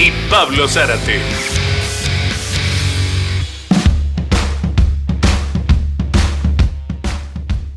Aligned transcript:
y 0.00 0.10
Pablo 0.30 0.66
Zárate. 0.66 1.20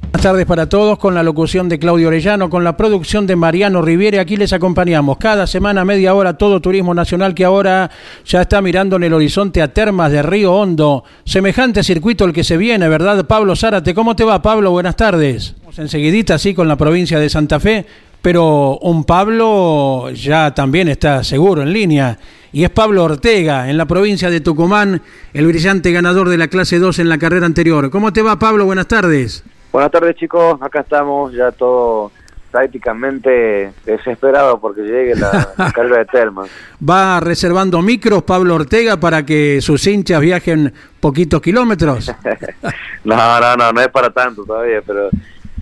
Buenas 0.03 0.21
tardes 0.21 0.45
para 0.45 0.69
todos, 0.69 0.97
con 0.99 1.15
la 1.15 1.21
locución 1.21 1.67
de 1.67 1.79
Claudio 1.79 2.07
Orellano, 2.07 2.49
con 2.49 2.63
la 2.63 2.77
producción 2.77 3.27
de 3.27 3.35
Mariano 3.35 3.81
Riviere. 3.81 4.21
Aquí 4.21 4.37
les 4.37 4.53
acompañamos 4.53 5.17
cada 5.17 5.45
semana, 5.47 5.83
media 5.83 6.13
hora, 6.13 6.37
todo 6.37 6.61
turismo 6.61 6.93
nacional 6.93 7.35
que 7.35 7.43
ahora 7.43 7.91
ya 8.25 8.43
está 8.43 8.61
mirando 8.61 8.95
en 8.95 9.03
el 9.03 9.13
horizonte 9.13 9.61
a 9.61 9.73
Termas 9.73 10.13
de 10.13 10.21
Río 10.21 10.53
Hondo. 10.53 11.03
Semejante 11.25 11.83
circuito 11.83 12.23
el 12.23 12.31
que 12.31 12.45
se 12.45 12.55
viene, 12.55 12.87
¿verdad, 12.87 13.25
Pablo 13.25 13.53
Zárate? 13.57 13.93
¿Cómo 13.93 14.15
te 14.15 14.23
va, 14.23 14.41
Pablo? 14.41 14.71
Buenas 14.71 14.95
tardes. 14.95 15.55
Vamos 15.59 15.77
enseguidita, 15.79 16.37
sí, 16.37 16.53
con 16.53 16.69
la 16.69 16.77
provincia 16.77 17.19
de 17.19 17.29
Santa 17.29 17.59
Fe, 17.59 17.85
pero 18.23 18.77
un 18.79 19.03
Pablo 19.03 20.09
ya 20.11 20.53
también 20.55 20.87
está 20.87 21.25
seguro 21.25 21.61
en 21.61 21.73
línea. 21.73 22.17
Y 22.53 22.63
es 22.63 22.69
Pablo 22.69 23.03
Ortega, 23.03 23.69
en 23.69 23.77
la 23.77 23.85
provincia 23.85 24.29
de 24.29 24.39
Tucumán, 24.39 25.01
el 25.33 25.45
brillante 25.45 25.91
ganador 25.91 26.29
de 26.29 26.37
la 26.37 26.47
clase 26.47 26.79
2 26.79 26.99
en 26.99 27.09
la 27.09 27.17
carrera 27.17 27.45
anterior. 27.45 27.89
¿Cómo 27.89 28.13
te 28.13 28.21
va, 28.21 28.39
Pablo? 28.39 28.63
Buenas 28.65 28.87
tardes. 28.87 29.43
Buenas 29.73 29.91
tardes 29.91 30.15
chicos, 30.15 30.61
acá 30.61 30.79
estamos 30.79 31.33
ya 31.33 31.51
todo 31.51 32.11
prácticamente 32.49 33.73
desesperado 33.85 34.57
porque 34.61 34.83
llegue 34.83 35.15
la, 35.15 35.49
la 35.57 35.71
carga 35.73 35.97
de 35.97 36.05
Telma. 36.05 36.45
¿Va 36.87 37.19
reservando 37.19 37.81
micros 37.81 38.23
Pablo 38.23 38.55
Ortega 38.55 38.95
para 38.97 39.25
que 39.25 39.59
sus 39.59 39.85
hinchas 39.85 40.21
viajen 40.21 40.71
poquitos 41.01 41.41
kilómetros? 41.41 42.09
no, 43.03 43.15
no, 43.17 43.57
no, 43.57 43.73
no 43.73 43.81
es 43.81 43.89
para 43.89 44.11
tanto 44.11 44.45
todavía, 44.45 44.81
pero 44.85 45.09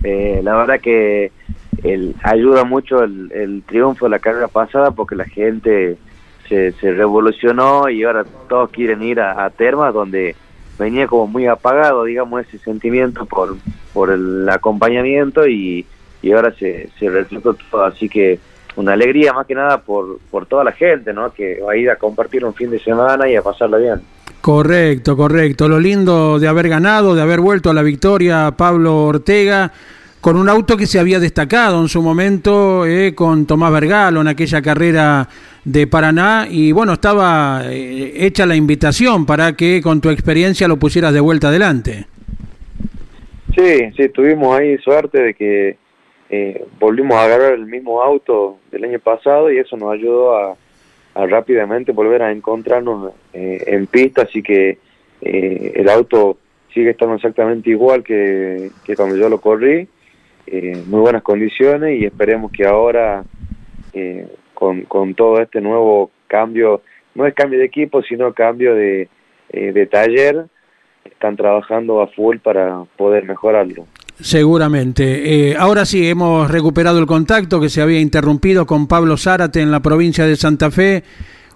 eh, 0.04 0.42
la 0.44 0.56
verdad 0.58 0.80
que 0.80 1.32
el, 1.84 2.16
ayuda 2.24 2.64
mucho 2.64 3.04
el, 3.04 3.32
el, 3.32 3.64
triunfo 3.64 4.06
de 4.06 4.12
la 4.12 4.20
carrera 4.20 4.48
pasada 4.48 4.92
porque 4.92 5.16
la 5.16 5.26
gente 5.26 5.98
se, 6.48 6.72
se 6.74 6.94
revolucionó 6.94 7.90
y 7.90 8.04
ahora 8.04 8.26
todos 8.48 8.70
quieren 8.70 9.02
ir 9.02 9.20
a, 9.20 9.44
a 9.44 9.50
Termas 9.50 9.94
donde 9.94 10.36
venía 10.78 11.08
como 11.08 11.28
muy 11.28 11.48
apagado, 11.48 12.06
digamos, 12.06 12.42
ese 12.42 12.58
sentimiento 12.58 13.26
por, 13.26 13.56
por 13.94 14.10
el 14.12 14.48
acompañamiento 14.50 15.48
y, 15.48 15.86
y 16.22 16.32
ahora 16.32 16.54
se, 16.54 16.90
se 17.00 17.10
reflejó 17.10 17.54
todo. 17.54 17.86
Así 17.86 18.10
que 18.10 18.40
una 18.76 18.94
alegría 18.94 19.34
más 19.34 19.46
que 19.46 19.56
nada 19.56 19.82
por, 19.82 20.20
por 20.30 20.46
toda 20.46 20.64
la 20.64 20.72
gente, 20.72 21.14
¿no? 21.14 21.32
Que 21.34 21.62
va 21.62 21.74
a 21.74 21.78
ir 21.78 21.90
a 21.90 21.98
compartir 21.98 22.46
un 22.46 22.54
fin 22.54 22.72
de 22.72 22.80
semana 22.80 23.30
y 23.30 23.36
a 23.36 23.42
pasarla 23.42 23.78
bien. 23.78 24.02
Correcto, 24.42 25.16
correcto. 25.16 25.68
Lo 25.68 25.80
lindo 25.80 26.40
de 26.40 26.48
haber 26.48 26.68
ganado, 26.68 27.14
de 27.14 27.22
haber 27.22 27.42
vuelto 27.42 27.70
a 27.70 27.74
la 27.74 27.84
victoria, 27.84 28.52
Pablo 28.58 29.04
Ortega, 29.04 29.72
con 30.22 30.38
un 30.38 30.48
auto 30.48 30.78
que 30.78 30.86
se 30.86 31.00
había 31.00 31.20
destacado 31.20 31.82
en 31.82 31.90
su 31.90 32.02
momento 32.02 32.86
eh, 32.86 33.14
con 33.14 33.46
Tomás 33.46 33.74
Vergalo 33.74 34.22
en 34.22 34.28
aquella 34.28 34.62
carrera 34.62 35.28
de 35.66 35.88
Paraná. 35.88 36.48
Y 36.50 36.72
bueno, 36.72 36.94
estaba 36.94 37.64
eh, 37.66 38.14
hecha 38.26 38.46
la 38.46 38.56
invitación 38.56 39.26
para 39.26 39.54
que 39.54 39.82
con 39.82 40.00
tu 40.00 40.10
experiencia 40.10 40.68
lo 40.68 40.78
pusieras 40.78 41.14
de 41.14 41.20
vuelta 41.20 41.50
adelante. 41.50 42.06
Sí, 43.56 43.92
sí, 43.98 44.10
tuvimos 44.10 44.58
ahí 44.58 44.78
suerte 44.78 45.22
de 45.22 45.34
que 45.34 45.78
eh, 46.30 46.66
volvimos 46.80 47.18
a 47.18 47.26
agarrar 47.26 47.54
el 47.54 47.66
mismo 47.66 48.02
auto 48.02 48.60
del 48.72 48.86
año 48.86 49.00
pasado 49.00 49.52
y 49.52 49.58
eso 49.58 49.76
nos 49.76 49.92
ayudó 49.92 50.38
a, 50.38 50.56
rápidamente 51.14 51.92
volver 51.92 52.24
a 52.24 52.32
encontrarnos 52.32 53.12
eh, 53.34 53.62
en 53.68 53.86
pista, 53.86 54.22
así 54.22 54.42
que 54.42 54.78
eh, 55.22 55.74
el 55.76 55.90
auto 55.90 56.38
sigue 56.74 56.92
estando 56.92 57.16
exactamente 57.16 57.70
igual 57.70 58.02
que, 58.02 58.72
que 58.86 58.96
cuando 58.96 59.18
yo 59.18 59.28
lo 59.28 59.42
corrí, 59.42 59.90
eh, 60.52 60.84
muy 60.86 61.00
buenas 61.00 61.24
condiciones 61.24 62.00
y 62.00 62.06
esperemos 62.06 62.52
que 62.52 62.68
ahora 62.68 63.24
eh, 63.94 64.28
con, 64.54 64.82
con 64.84 65.16
todo 65.16 65.42
este 65.42 65.62
nuevo 65.62 66.12
cambio, 66.28 66.82
no 67.16 67.26
es 67.26 67.34
cambio 67.34 67.60
de 67.60 67.66
equipo, 67.66 68.04
sino 68.04 68.34
cambio 68.34 68.76
de, 68.76 69.10
eh, 69.50 69.72
de 69.72 69.88
taller, 69.88 70.46
están 71.06 71.36
trabajando 71.36 72.02
a 72.02 72.08
full 72.08 72.38
para 72.38 72.84
poder 72.98 73.24
mejorarlo. 73.24 73.88
Seguramente. 74.20 75.50
Eh, 75.50 75.56
ahora 75.58 75.86
sí, 75.86 76.08
hemos 76.08 76.52
recuperado 76.52 77.00
el 77.00 77.08
contacto 77.08 77.60
que 77.60 77.70
se 77.70 77.82
había 77.82 78.00
interrumpido 78.00 78.66
con 78.66 78.88
Pablo 78.88 79.18
Zárate 79.18 79.62
en 79.62 79.72
la 79.72 79.80
provincia 79.80 80.26
de 80.26 80.36
Santa 80.36 80.70
Fe. 80.70 81.04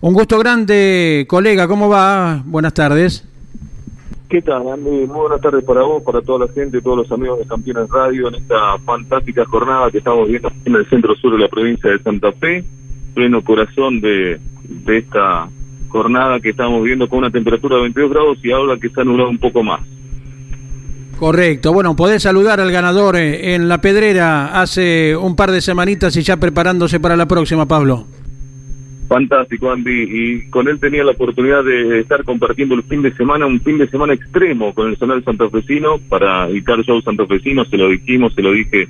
Un 0.01 0.13
gusto 0.13 0.39
grande, 0.39 1.25
colega, 1.27 1.67
¿cómo 1.67 1.89
va? 1.89 2.41
Buenas 2.45 2.73
tardes. 2.73 3.34
¿Qué 4.30 4.41
tal, 4.41 4.68
Andy? 4.68 4.90
Muy 4.90 5.08
buenas 5.08 5.40
tardes 5.40 5.63
para 5.63 5.84
vos, 5.84 6.02
para 6.02 6.22
toda 6.22 6.47
la 6.47 6.53
gente, 6.53 6.81
todos 6.81 6.97
los 6.97 7.12
amigos 7.12 7.40
de 7.40 7.46
Campeones 7.46 7.90
Radio 7.90 8.28
en 8.28 8.36
esta 8.36 8.78
fantástica 8.80 9.46
jornada 9.46 9.91
que 9.91 10.00
estamos 10.00 10.28
viendo 10.28 10.52
en 10.66 10.75
el 10.75 10.86
centro 10.88 11.16
sur 11.16 11.34
de 11.34 11.40
la 11.40 11.47
provincia 11.47 11.91
de 11.91 12.00
Santa 12.00 12.31
Fe, 12.31 12.63
pleno 13.13 13.44
corazón 13.44 14.02
de, 14.02 14.40
de 14.63 14.97
esta 14.97 15.47
jornada 15.90 16.40
que 16.40 16.50
estamos 16.50 16.84
viendo 16.84 17.08
con 17.08 17.19
una 17.19 17.30
temperatura 17.30 17.75
de 17.75 17.84
22 17.84 18.12
grados 18.12 18.38
y 18.44 18.52
ahora 18.52 18.78
que 18.78 18.90
se 18.90 19.00
ha 19.00 19.03
anulado 19.03 19.30
un 19.30 19.38
poco 19.38 19.63
más. 19.63 19.81
Correcto. 21.19 21.72
Bueno, 21.72 21.96
podés 21.96 22.24
saludar 22.24 22.59
al 22.59 22.72
ganador 22.72 23.16
eh, 23.16 23.56
en 23.56 23.69
La 23.69 23.80
Pedrera 23.80 24.59
hace 24.59 25.16
un 25.16 25.36
par 25.36 25.52
de 25.52 25.62
semanitas 25.62 26.18
y 26.18 26.24
ya 26.24 26.38
preparándose 26.38 27.00
para 27.00 27.16
la 27.16 27.28
próxima, 27.28 27.68
Pablo. 27.68 28.07
Fantástico, 29.08 29.72
Andy. 29.72 30.04
Y 30.04 30.50
con 30.50 30.68
él 30.68 30.80
tenía 30.80 31.04
la 31.04 31.12
oportunidad 31.12 31.64
de 31.64 32.00
estar 32.00 32.24
compartiendo 32.24 32.76
el 32.76 32.84
fin 32.84 33.02
de 33.02 33.14
semana, 33.14 33.46
un 33.46 33.62
fin 33.62 33.78
de 33.78 33.88
semana 33.88 34.14
extremo 34.14 34.74
con 34.74 34.90
el 34.90 34.98
Zonal 34.98 35.24
Santafesino 35.24 36.00
para 36.10 36.50
evitar 36.50 36.84
show 36.84 37.02
santafesino. 37.02 37.66
Se 37.66 37.78
lo 37.78 37.90
dijimos, 37.90 38.34
se 38.34 38.42
lo 38.42 38.52
dije 38.52 38.88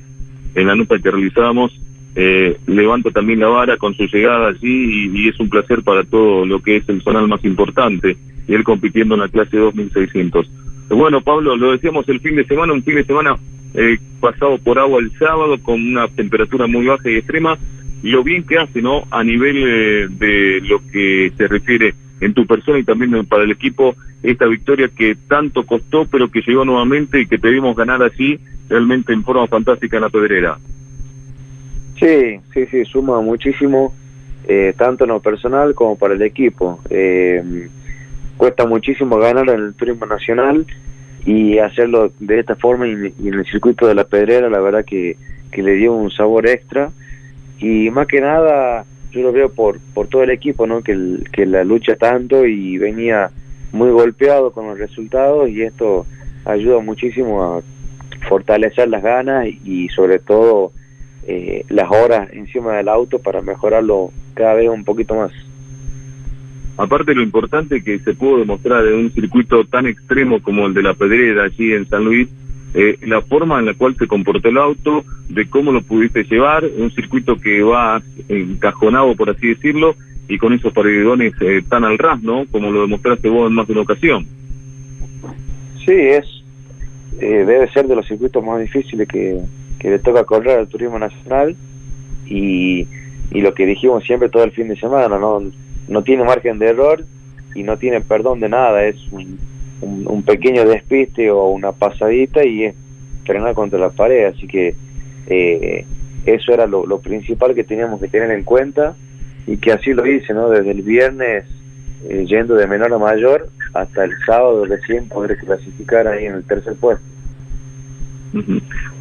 en 0.56 0.68
la 0.68 0.76
nota 0.76 1.00
que 1.00 1.12
realizábamos. 1.12 1.78
Eh, 2.18 2.58
levanta 2.68 3.12
también 3.12 3.42
la 3.42 3.48
vara 3.48 3.76
con 3.76 3.94
su 3.94 4.06
llegada 4.06 4.48
allí 4.48 5.10
y, 5.12 5.20
y, 5.20 5.28
es 5.28 5.38
un 5.38 5.50
placer 5.50 5.84
para 5.84 6.06
todo 6.06 6.46
lo 6.46 6.62
que 6.62 6.78
es 6.78 6.88
el 6.88 7.02
zonal 7.02 7.28
más 7.28 7.44
importante. 7.44 8.16
Y 8.48 8.54
él 8.54 8.64
compitiendo 8.64 9.16
en 9.16 9.22
la 9.22 9.28
clase 9.28 9.58
2600. 9.58 10.50
Bueno, 10.90 11.20
Pablo, 11.22 11.58
lo 11.58 11.72
decíamos 11.72 12.08
el 12.08 12.22
fin 12.22 12.36
de 12.36 12.46
semana, 12.46 12.72
un 12.72 12.84
fin 12.84 12.96
de 12.96 13.04
semana 13.04 13.36
eh, 13.74 13.98
pasado 14.22 14.58
por 14.60 14.80
agua 14.80 15.02
el 15.02 15.12
sábado 15.18 15.58
con 15.62 15.82
una 15.82 16.08
temperatura 16.08 16.68
muy 16.68 16.86
baja 16.86 17.10
y 17.10 17.16
extrema. 17.16 17.58
Lo 18.04 18.24
bien 18.24 18.44
que 18.44 18.58
hace, 18.58 18.82
¿no? 18.82 19.04
A 19.12 19.24
nivel 19.24 19.58
eh, 19.58 20.08
de 20.10 20.62
lo 20.62 20.80
que 20.92 21.32
se 21.38 21.48
refiere 21.48 21.96
en 22.22 22.34
tu 22.34 22.46
persona 22.46 22.80
y 22.80 22.84
también 22.84 23.26
para 23.26 23.44
el 23.44 23.52
equipo, 23.52 23.96
esta 24.24 24.46
victoria 24.46 24.90
que 24.90 25.16
tanto 25.28 25.66
costó, 25.66 26.06
pero 26.06 26.30
que 26.30 26.42
llegó 26.42 26.66
nuevamente 26.66 27.22
y 27.22 27.28
que 27.28 27.38
debimos 27.38 27.76
ganar 27.76 28.02
así, 28.04 28.40
realmente 28.70 29.14
en 29.14 29.24
forma 29.24 29.48
fantástica 29.48 29.98
en 29.98 30.04
la 30.04 30.10
pedrera. 30.10 30.58
Sí, 32.00 32.40
sí, 32.54 32.66
sí, 32.70 32.86
suma 32.86 33.22
muchísimo, 33.22 33.94
eh, 34.48 34.74
tanto 34.78 35.06
en 35.06 35.12
lo 35.12 35.20
personal 35.20 35.74
como 35.74 35.98
para 35.98 36.14
el 36.14 36.22
equipo. 36.22 36.80
Eh, 36.90 37.70
cuesta 38.38 38.66
muchísimo 38.66 39.18
ganar 39.18 39.50
en 39.50 39.62
el 39.62 39.74
turismo 39.76 40.06
nacional 40.06 40.66
y 41.26 41.58
hacerlo 41.58 42.12
de 42.20 42.40
esta 42.40 42.56
forma 42.56 42.88
y, 42.88 42.92
en 42.92 43.34
el 43.34 43.46
circuito 43.46 43.88
de 43.88 43.96
la 43.96 44.04
pedrera 44.04 44.50
la 44.50 44.60
verdad 44.60 44.86
que, 44.86 45.18
que, 45.52 45.64
le 45.64 45.74
dio 45.74 45.94
un 45.94 46.12
sabor 46.12 46.48
extra 46.48 46.92
y 47.60 47.90
más 47.90 48.08
que 48.08 48.22
nada 48.22 48.86
yo 49.12 49.22
lo 49.22 49.32
veo 49.32 49.50
por 49.50 49.80
por 49.94 50.08
todo 50.08 50.24
el 50.24 50.30
equipo 50.30 50.68
no 50.68 50.82
que, 50.82 51.18
que 51.32 51.46
la 51.46 51.64
lucha 51.64 51.96
tanto 51.96 52.46
y 52.46 52.78
venía 52.78 53.32
muy 53.72 53.90
golpeado 53.92 54.52
con 54.52 54.68
los 54.68 54.78
resultados 54.78 55.50
y 55.50 55.62
esto 55.62 56.06
ayuda 56.46 56.80
muchísimo 56.80 57.44
a 57.44 57.62
fortalecer 58.28 58.90
las 58.90 59.04
ganas 59.04 59.48
y 59.48 59.90
sobre 59.90 60.20
todo 60.20 60.72
eh, 61.28 61.66
las 61.70 61.90
horas 61.92 62.30
encima 62.34 62.78
del 62.78 62.88
auto 62.88 63.20
para 63.20 63.42
mejorarlo 63.42 64.12
cada 64.34 64.54
vez 64.56 64.70
un 64.70 64.84
poquito 64.84 65.16
más. 65.16 65.32
Aparte 66.78 67.16
lo 67.16 67.24
importante 67.24 67.82
que 67.84 68.00
se 68.00 68.14
pudo 68.14 68.40
demostrar 68.40 68.86
en 68.86 68.96
un 68.96 69.12
circuito 69.12 69.66
tan 69.66 69.88
extremo 69.88 70.42
como 70.42 70.68
el 70.68 70.74
de 70.74 70.84
la 70.84 70.94
Pedrera 70.94 71.46
allí 71.46 71.74
en 71.74 71.88
San 71.88 72.04
Luis, 72.04 72.30
eh, 72.76 72.98
la 73.04 73.22
forma 73.22 73.60
en 73.60 73.66
la 73.66 73.74
cual 73.74 73.96
se 73.98 74.06
comportó 74.06 74.50
el 74.50 74.58
auto, 74.58 75.06
de 75.30 75.48
cómo 75.48 75.72
lo 75.72 75.82
pudiste 75.82 76.24
llevar, 76.24 76.66
un 76.78 76.92
circuito 76.92 77.38
que 77.38 77.64
va 77.64 78.02
encajonado, 78.28 79.16
por 79.16 79.30
así 79.30 79.48
decirlo, 79.48 79.96
y 80.28 80.38
con 80.38 80.54
esos 80.54 80.74
paredones 80.74 81.34
eh, 81.42 81.64
tan 81.70 81.86
al 81.86 81.98
ras, 81.98 82.22
¿no? 82.22 82.46
Como 82.52 82.72
lo 82.72 82.82
demostraste 82.82 83.30
vos 83.30 83.48
en 83.48 83.56
más 83.56 83.66
de 83.68 83.74
una 83.74 83.84
ocasión. 83.84 84.26
Sí, 85.86 85.94
es 85.94 86.26
eh, 87.22 87.46
debe 87.46 87.72
ser 87.72 87.88
de 87.88 87.96
los 87.96 88.06
circuitos 88.06 88.44
más 88.44 88.60
difíciles 88.60 89.08
que, 89.08 89.40
que 89.80 89.90
le 89.90 90.00
toca 90.00 90.26
correr 90.26 90.60
al 90.60 90.68
turismo 90.68 91.00
nacional 91.00 91.56
y, 92.26 92.88
y 93.32 93.42
lo 93.42 93.54
que 93.54 93.66
dijimos 93.66 94.04
siempre 94.04 94.28
todo 94.28 94.44
el 94.44 94.52
fin 94.52 94.68
de 94.68 94.76
semana, 94.76 95.18
¿no? 95.18 95.42
no 95.88 96.04
tiene 96.04 96.26
margen 96.26 96.60
de 96.60 96.68
error 96.68 97.06
y 97.54 97.64
no 97.64 97.78
tiene 97.78 98.02
perdón 98.02 98.42
de 98.42 98.50
nada, 98.50 98.86
es 98.86 98.98
un, 99.12 99.40
un, 99.82 100.24
pequeño 100.24 100.66
despiste 100.66 101.30
o 101.30 101.48
una 101.50 101.72
pasadita 101.72 102.46
y 102.46 102.66
es 102.66 102.76
frenar 103.26 103.54
contra 103.54 103.80
la 103.80 103.90
pared, 103.90 104.26
así 104.26 104.48
que 104.48 104.76
eh, 105.28 105.86
eso 106.26 106.54
era 106.54 106.66
lo, 106.68 107.00
principal 107.00 107.54
que 107.54 107.64
teníamos 107.64 108.00
que 108.00 108.08
tener 108.08 108.32
en 108.32 108.44
cuenta 108.44 108.96
y 109.48 109.58
que 109.58 109.72
así 109.72 109.94
lo 109.94 110.06
hice, 110.06 110.34
¿no? 110.34 110.50
Desde 110.50 110.72
el 110.72 110.82
viernes 110.82 111.46
eh, 112.08 112.26
yendo 112.28 112.56
de 112.56 112.68
menor 112.68 112.94
a 112.94 112.98
mayor 112.98 113.50
hasta 113.74 114.06
el 114.06 114.12
sábado 114.26 114.66
recién 114.66 115.08
poder 115.08 115.38
clasificar 115.38 116.08
ahí 116.08 116.26
en 116.26 116.36
el 116.36 116.44
tercer 116.44 116.76
puesto. 116.76 117.04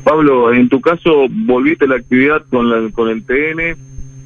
Pablo, 0.04 0.52
en 0.52 0.68
tu 0.68 0.80
caso 0.80 1.26
volviste 1.46 1.86
a 1.86 1.88
la 1.88 1.96
actividad 1.96 2.42
con, 2.50 2.70
la, 2.70 2.90
con 2.92 3.08
el 3.08 3.24
TN, 3.24 3.76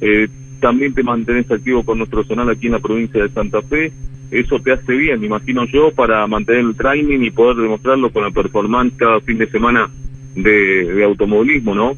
eh, 0.01 0.27
también 0.59 0.93
te 0.93 1.03
mantenés 1.03 1.49
activo 1.49 1.83
con 1.83 1.97
nuestro 1.97 2.23
zonal 2.23 2.49
aquí 2.49 2.67
en 2.67 2.73
la 2.73 2.79
provincia 2.79 3.23
de 3.23 3.29
Santa 3.29 3.61
Fe. 3.61 3.91
Eso 4.31 4.59
te 4.59 4.73
hace 4.73 4.93
bien, 4.93 5.19
me 5.19 5.25
imagino 5.25 5.65
yo, 5.65 5.91
para 5.91 6.25
mantener 6.27 6.61
el 6.61 6.75
training 6.75 7.21
y 7.21 7.31
poder 7.31 7.57
demostrarlo 7.57 8.11
con 8.11 8.23
la 8.23 8.29
performance 8.29 8.93
cada 8.95 9.19
fin 9.21 9.39
de 9.39 9.49
semana 9.49 9.89
de, 10.35 11.03
automovilismo, 11.03 11.73
¿no? 11.73 11.93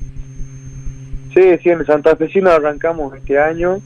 Sí, 1.33 1.42
sí, 1.62 1.69
en 1.69 1.86
Santa 1.86 2.16
Fe 2.16 2.30
sí 2.30 2.39
nos 2.39 2.54
arrancamos 2.54 3.16
este 3.16 3.38
año 3.38 3.80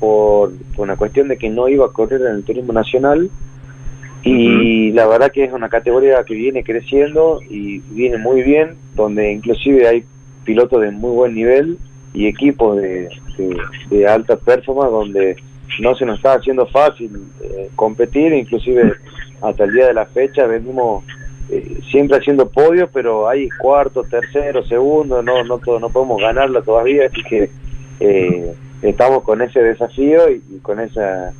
por, 0.00 0.52
una 0.76 0.96
cuestión 0.96 1.28
de 1.28 1.36
que 1.36 1.50
no 1.50 1.68
iba 1.68 1.86
a 1.86 1.90
correr 1.90 2.20
en 2.20 2.36
el 2.36 2.44
turismo 2.44 2.72
nacional 2.72 3.30
y 4.24 4.90
la 4.92 5.06
verdad 5.06 5.32
que 5.32 5.44
es 5.44 5.52
una 5.52 5.68
categoría 5.68 6.24
que 6.24 6.34
viene 6.34 6.62
creciendo 6.64 7.40
y 7.48 7.78
viene 7.90 8.18
muy 8.18 8.42
bien, 8.42 8.74
donde 8.94 9.32
inclusive 9.32 9.86
hay 9.86 10.04
pilotos 10.44 10.82
de 10.82 10.90
muy 10.90 11.12
buen 11.12 11.34
nivel 11.34 11.78
y 12.12 12.26
equipos 12.26 12.76
de, 12.76 13.08
de, 13.90 14.06
alta 14.06 14.36
performance 14.36 14.90
donde 14.90 15.36
no 15.80 15.94
se 15.94 16.04
nos 16.04 16.16
está 16.16 16.34
haciendo 16.34 16.66
fácil 16.66 17.10
eh, 17.42 17.70
competir, 17.76 18.32
inclusive 18.32 18.94
hasta 19.40 19.64
el 19.64 19.72
día 19.72 19.86
de 19.88 19.94
la 19.94 20.06
fecha 20.06 20.46
venimos 20.46 21.04
eh, 21.50 21.80
siempre 21.90 22.18
haciendo 22.18 22.48
podios, 22.48 22.90
pero 22.92 23.28
hay 23.28 23.48
cuarto, 23.50 24.02
tercero, 24.04 24.64
segundo, 24.64 25.22
no 25.22 25.44
no 25.44 25.60
no 25.80 25.88
podemos 25.90 26.20
ganarla 26.20 26.62
todavía, 26.62 27.06
así 27.06 27.22
que 27.22 27.50
eh, 28.00 28.54
estamos 28.82 29.22
con 29.22 29.42
ese 29.42 29.62
desafío 29.62 30.30
y, 30.30 30.58
con 30.60 30.80
esa 30.80 31.32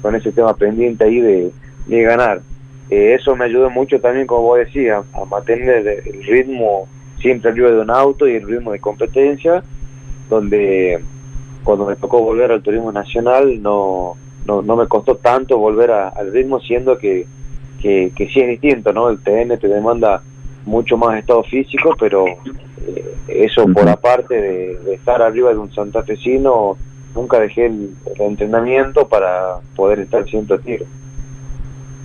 con 0.00 0.14
ese 0.14 0.32
tema 0.32 0.54
pendiente 0.54 1.04
ahí 1.04 1.20
de, 1.20 1.50
de 1.86 2.02
ganar. 2.02 2.40
eso 2.88 3.36
me 3.36 3.44
ayudó 3.44 3.68
mucho 3.68 4.00
también, 4.00 4.26
como 4.26 4.42
vos 4.42 4.58
decías, 4.58 5.04
a 5.12 5.24
mantener 5.26 5.86
el 5.86 6.24
ritmo 6.24 6.88
siempre 7.20 7.50
arriba 7.50 7.70
de 7.70 7.80
un 7.80 7.90
auto 7.90 8.26
y 8.26 8.36
el 8.36 8.46
ritmo 8.46 8.72
de 8.72 8.78
competencia 8.78 9.62
donde 10.30 11.02
cuando 11.68 11.84
me 11.84 11.96
tocó 11.96 12.22
volver 12.22 12.50
al 12.50 12.62
turismo 12.62 12.90
nacional 12.90 13.60
no, 13.60 14.14
no, 14.46 14.62
no 14.62 14.74
me 14.74 14.86
costó 14.86 15.16
tanto 15.16 15.58
volver 15.58 15.90
al 15.90 16.32
ritmo, 16.32 16.60
siendo 16.60 16.96
que, 16.96 17.26
que, 17.78 18.10
sí 18.16 18.40
es 18.40 18.48
distinto, 18.48 18.90
¿no? 18.94 19.10
El 19.10 19.18
TN 19.18 19.58
te 19.58 19.68
demanda 19.68 20.22
mucho 20.64 20.96
más 20.96 21.18
estado 21.18 21.42
físico, 21.42 21.94
pero 22.00 22.24
eh, 22.26 23.14
eso 23.28 23.66
por 23.66 23.86
aparte 23.86 24.40
de, 24.40 24.94
estar 24.94 25.20
arriba 25.20 25.50
de 25.50 25.58
un 25.58 25.70
santafesino, 25.70 26.78
nunca 27.14 27.38
dejé 27.38 27.66
el, 27.66 27.90
entrenamiento 28.18 29.06
para 29.06 29.58
poder 29.76 29.98
estar 29.98 30.26
siempre 30.26 30.56
a 30.56 30.60
tiro. 30.60 30.86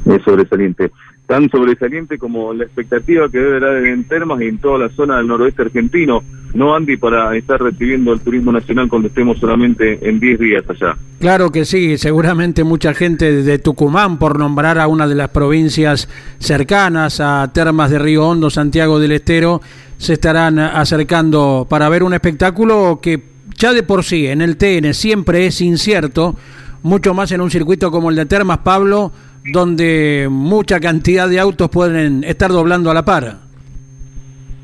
Es 0.07 0.21
sobresaliente 0.24 0.92
tan 1.25 1.50
sobresaliente 1.50 2.18
como 2.18 2.54
la 2.54 2.65
expectativa 2.65 3.30
que 3.30 3.39
debe 3.39 3.65
haber 3.65 3.86
en 3.86 4.04
Termas 4.04 4.42
y 4.42 4.48
en 4.50 4.57
toda 4.57 4.77
la 4.77 4.89
zona 4.89 5.15
del 5.18 5.27
noroeste 5.27 5.62
argentino. 5.62 6.21
¿No, 6.53 6.75
Andy, 6.75 6.97
para 6.97 7.35
estar 7.35 7.61
recibiendo 7.61 8.13
el 8.13 8.19
turismo 8.19 8.51
nacional 8.51 8.88
cuando 8.89 9.07
estemos 9.07 9.38
solamente 9.39 10.00
en 10.07 10.19
10 10.19 10.39
días 10.39 10.63
allá? 10.69 10.95
Claro 11.19 11.51
que 11.51 11.65
sí, 11.65 11.97
seguramente 11.97 12.63
mucha 12.63 12.94
gente 12.94 13.44
de 13.44 13.59
Tucumán, 13.59 14.19
por 14.19 14.38
nombrar 14.38 14.79
a 14.79 14.88
una 14.88 15.07
de 15.07 15.15
las 15.15 15.29
provincias 15.29 16.09
cercanas 16.39 17.19
a 17.19 17.51
Termas 17.53 17.91
de 17.91 18.00
Río 18.00 18.27
Hondo, 18.27 18.50
Santiago 18.50 19.00
del 19.00 19.13
Estero, 19.13 19.61
se 19.97 20.13
estarán 20.13 20.59
acercando 20.59 21.65
para 21.69 21.89
ver 21.89 22.03
un 22.03 22.13
espectáculo 22.13 23.00
que 23.01 23.21
ya 23.57 23.73
de 23.73 23.83
por 23.83 24.03
sí 24.03 24.27
en 24.27 24.41
el 24.41 24.57
TN 24.57 24.94
siempre 24.94 25.45
es 25.45 25.61
incierto, 25.61 26.35
mucho 26.81 27.13
más 27.13 27.31
en 27.31 27.41
un 27.41 27.50
circuito 27.50 27.91
como 27.91 28.09
el 28.09 28.15
de 28.15 28.25
Termas, 28.25 28.59
Pablo, 28.59 29.11
donde 29.51 30.27
mucha 30.29 30.79
cantidad 30.79 31.27
de 31.27 31.39
autos 31.39 31.69
pueden 31.69 32.23
estar 32.23 32.51
doblando 32.51 32.91
a 32.91 32.94
la 32.94 33.05
par. 33.05 33.38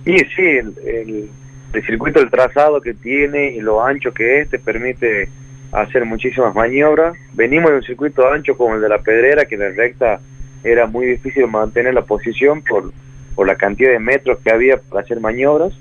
Sí, 0.05 0.15
sí, 0.35 0.43
el, 0.85 1.29
circuito, 1.85 2.19
el 2.19 2.29
trazado 2.29 2.81
que 2.81 2.93
tiene 2.93 3.51
y 3.51 3.61
lo 3.61 3.83
ancho 3.83 4.13
que 4.13 4.41
es, 4.41 4.49
te 4.49 4.59
permite 4.59 5.29
hacer 5.71 6.05
muchísimas 6.05 6.55
maniobras. 6.55 7.15
Venimos 7.33 7.71
de 7.71 7.77
un 7.77 7.83
circuito 7.83 8.29
ancho 8.31 8.57
como 8.57 8.75
el 8.75 8.81
de 8.81 8.89
la 8.89 8.99
Pedrera, 8.99 9.45
que 9.45 9.55
en 9.55 9.61
la 9.61 9.69
recta 9.69 10.19
era 10.63 10.87
muy 10.87 11.05
difícil 11.05 11.47
mantener 11.47 11.93
la 11.93 12.01
posición 12.01 12.61
por, 12.61 12.91
por 13.35 13.47
la 13.47 13.55
cantidad 13.55 13.91
de 13.91 13.99
metros 13.99 14.39
que 14.39 14.51
había 14.51 14.77
para 14.77 15.01
hacer 15.01 15.19
maniobras. 15.19 15.73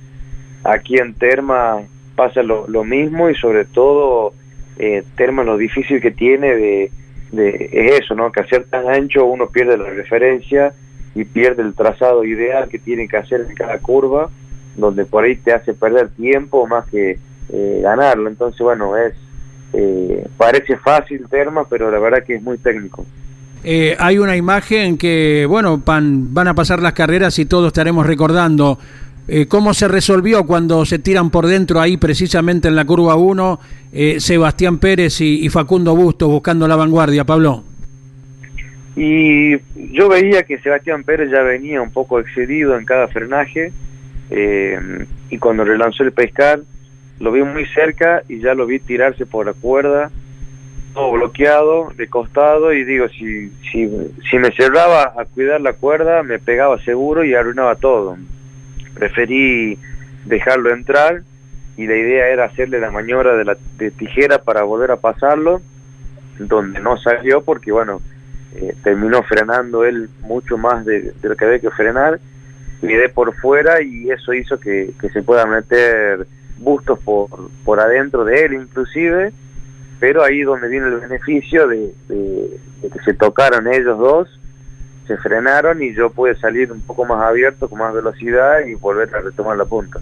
Aquí 0.64 0.98
en 0.98 1.14
Terma 1.14 1.82
pasa 2.16 2.42
lo, 2.42 2.66
lo 2.68 2.84
mismo 2.84 3.30
y 3.30 3.34
sobre 3.34 3.64
todo 3.64 4.34
eh, 4.78 5.02
Terma 5.16 5.42
lo 5.44 5.56
difícil 5.56 6.00
que 6.00 6.10
tiene 6.10 6.54
de 6.54 6.90
de, 7.32 7.68
es 7.72 8.02
eso, 8.02 8.14
¿no? 8.14 8.32
Que 8.32 8.40
hacer 8.40 8.64
tan 8.64 8.88
ancho 8.88 9.26
uno 9.26 9.48
pierde 9.48 9.76
la 9.76 9.90
referencia 9.90 10.72
y 11.14 11.24
pierde 11.24 11.62
el 11.62 11.74
trazado 11.74 12.24
ideal 12.24 12.68
que 12.68 12.78
tiene 12.78 13.08
que 13.08 13.16
hacer 13.16 13.46
en 13.48 13.54
cada 13.54 13.78
curva, 13.78 14.30
donde 14.78 15.04
por 15.04 15.24
ahí 15.24 15.36
te 15.36 15.52
hace 15.52 15.74
perder 15.74 16.08
tiempo 16.10 16.66
más 16.66 16.86
que 16.88 17.18
eh, 17.52 17.80
ganarlo. 17.82 18.28
Entonces, 18.28 18.60
bueno, 18.60 18.96
es 18.96 19.14
eh, 19.72 20.26
parece 20.36 20.76
fácil 20.78 21.26
Terma, 21.28 21.64
pero 21.68 21.90
la 21.90 21.98
verdad 21.98 22.24
que 22.24 22.36
es 22.36 22.42
muy 22.42 22.58
técnico. 22.58 23.04
Eh, 23.64 23.96
hay 23.98 24.18
una 24.18 24.36
imagen 24.36 24.96
que, 24.96 25.44
bueno, 25.48 25.82
van, 25.84 26.32
van 26.32 26.48
a 26.48 26.54
pasar 26.54 26.80
las 26.80 26.92
carreras 26.92 27.38
y 27.38 27.44
todos 27.44 27.66
estaremos 27.66 28.06
recordando 28.06 28.78
eh, 29.30 29.46
¿Cómo 29.46 29.74
se 29.74 29.88
resolvió 29.88 30.46
cuando 30.46 30.86
se 30.86 30.98
tiran 30.98 31.28
por 31.28 31.46
dentro 31.46 31.82
ahí 31.82 31.98
precisamente 31.98 32.66
en 32.68 32.74
la 32.74 32.86
curva 32.86 33.14
1 33.16 33.60
eh, 33.92 34.20
Sebastián 34.20 34.78
Pérez 34.78 35.20
y, 35.20 35.46
Facundo 35.50 35.94
Bustos 35.94 36.30
buscando 36.30 36.66
la 36.66 36.76
vanguardia, 36.76 37.24
Pablo? 37.24 37.62
Y 38.96 39.58
yo 39.92 40.08
veía 40.08 40.44
que 40.44 40.58
Sebastián 40.60 41.04
Pérez 41.04 41.30
ya 41.30 41.42
venía 41.42 41.82
un 41.82 41.90
poco 41.90 42.18
excedido 42.20 42.78
en 42.78 42.86
cada 42.86 43.06
frenaje 43.08 43.70
eh, 44.30 45.06
y 45.30 45.38
cuando 45.38 45.64
relanzó 45.64 46.02
el 46.02 46.12
pescar 46.12 46.60
lo 47.20 47.32
vi 47.32 47.42
muy 47.42 47.66
cerca 47.66 48.22
y 48.28 48.40
ya 48.40 48.54
lo 48.54 48.66
vi 48.66 48.78
tirarse 48.78 49.26
por 49.26 49.46
la 49.46 49.52
cuerda, 49.52 50.10
todo 50.94 51.12
bloqueado, 51.12 51.92
de 51.96 52.08
costado 52.08 52.72
y 52.72 52.84
digo, 52.84 53.08
si, 53.08 53.50
si, 53.70 53.90
si 54.30 54.38
me 54.38 54.52
cerraba 54.52 55.14
a 55.16 55.24
cuidar 55.24 55.60
la 55.60 55.72
cuerda 55.72 56.22
me 56.22 56.38
pegaba 56.38 56.78
seguro 56.82 57.24
y 57.24 57.34
arruinaba 57.34 57.74
todo. 57.76 58.16
Preferí 58.94 59.78
dejarlo 60.24 60.70
entrar 60.72 61.22
y 61.76 61.86
la 61.86 61.96
idea 61.96 62.28
era 62.28 62.44
hacerle 62.44 62.80
la 62.80 62.90
maniobra 62.90 63.36
de 63.36 63.44
la 63.44 63.56
de 63.76 63.90
tijera 63.92 64.38
para 64.38 64.64
volver 64.64 64.90
a 64.90 64.96
pasarlo, 64.96 65.62
donde 66.38 66.80
no 66.80 66.96
salió 66.96 67.42
porque 67.42 67.70
bueno, 67.70 68.00
eh, 68.56 68.74
terminó 68.82 69.22
frenando 69.22 69.84
él 69.84 70.08
mucho 70.20 70.58
más 70.58 70.84
de, 70.84 71.12
lo 71.22 71.36
que 71.36 71.44
había 71.44 71.60
que 71.60 71.70
frenar, 71.70 72.18
quedé 72.86 73.08
por 73.08 73.34
fuera 73.34 73.82
y 73.82 74.10
eso 74.10 74.32
hizo 74.32 74.58
que, 74.58 74.92
se 75.12 75.22
pueda 75.22 75.46
meter 75.46 76.26
bustos 76.58 76.98
por, 77.00 77.28
por 77.64 77.80
adentro 77.80 78.24
de 78.24 78.44
él 78.44 78.54
inclusive, 78.54 79.32
pero 80.00 80.24
ahí 80.24 80.42
donde 80.42 80.68
viene 80.68 80.88
el 80.88 80.96
beneficio 80.96 81.66
de, 81.68 81.92
de 82.08 82.90
que 82.90 82.98
se 83.04 83.14
tocaron 83.14 83.72
ellos 83.72 83.98
dos 83.98 84.38
se 85.08 85.16
frenaron 85.16 85.82
y 85.82 85.94
yo 85.94 86.10
pude 86.10 86.36
salir 86.36 86.70
un 86.70 86.82
poco 86.82 87.04
más 87.06 87.24
abierto, 87.24 87.68
con 87.68 87.78
más 87.78 87.94
velocidad 87.94 88.60
y 88.66 88.74
volver 88.74 89.12
a 89.14 89.20
retomar 89.20 89.56
la 89.56 89.64
punta. 89.64 89.98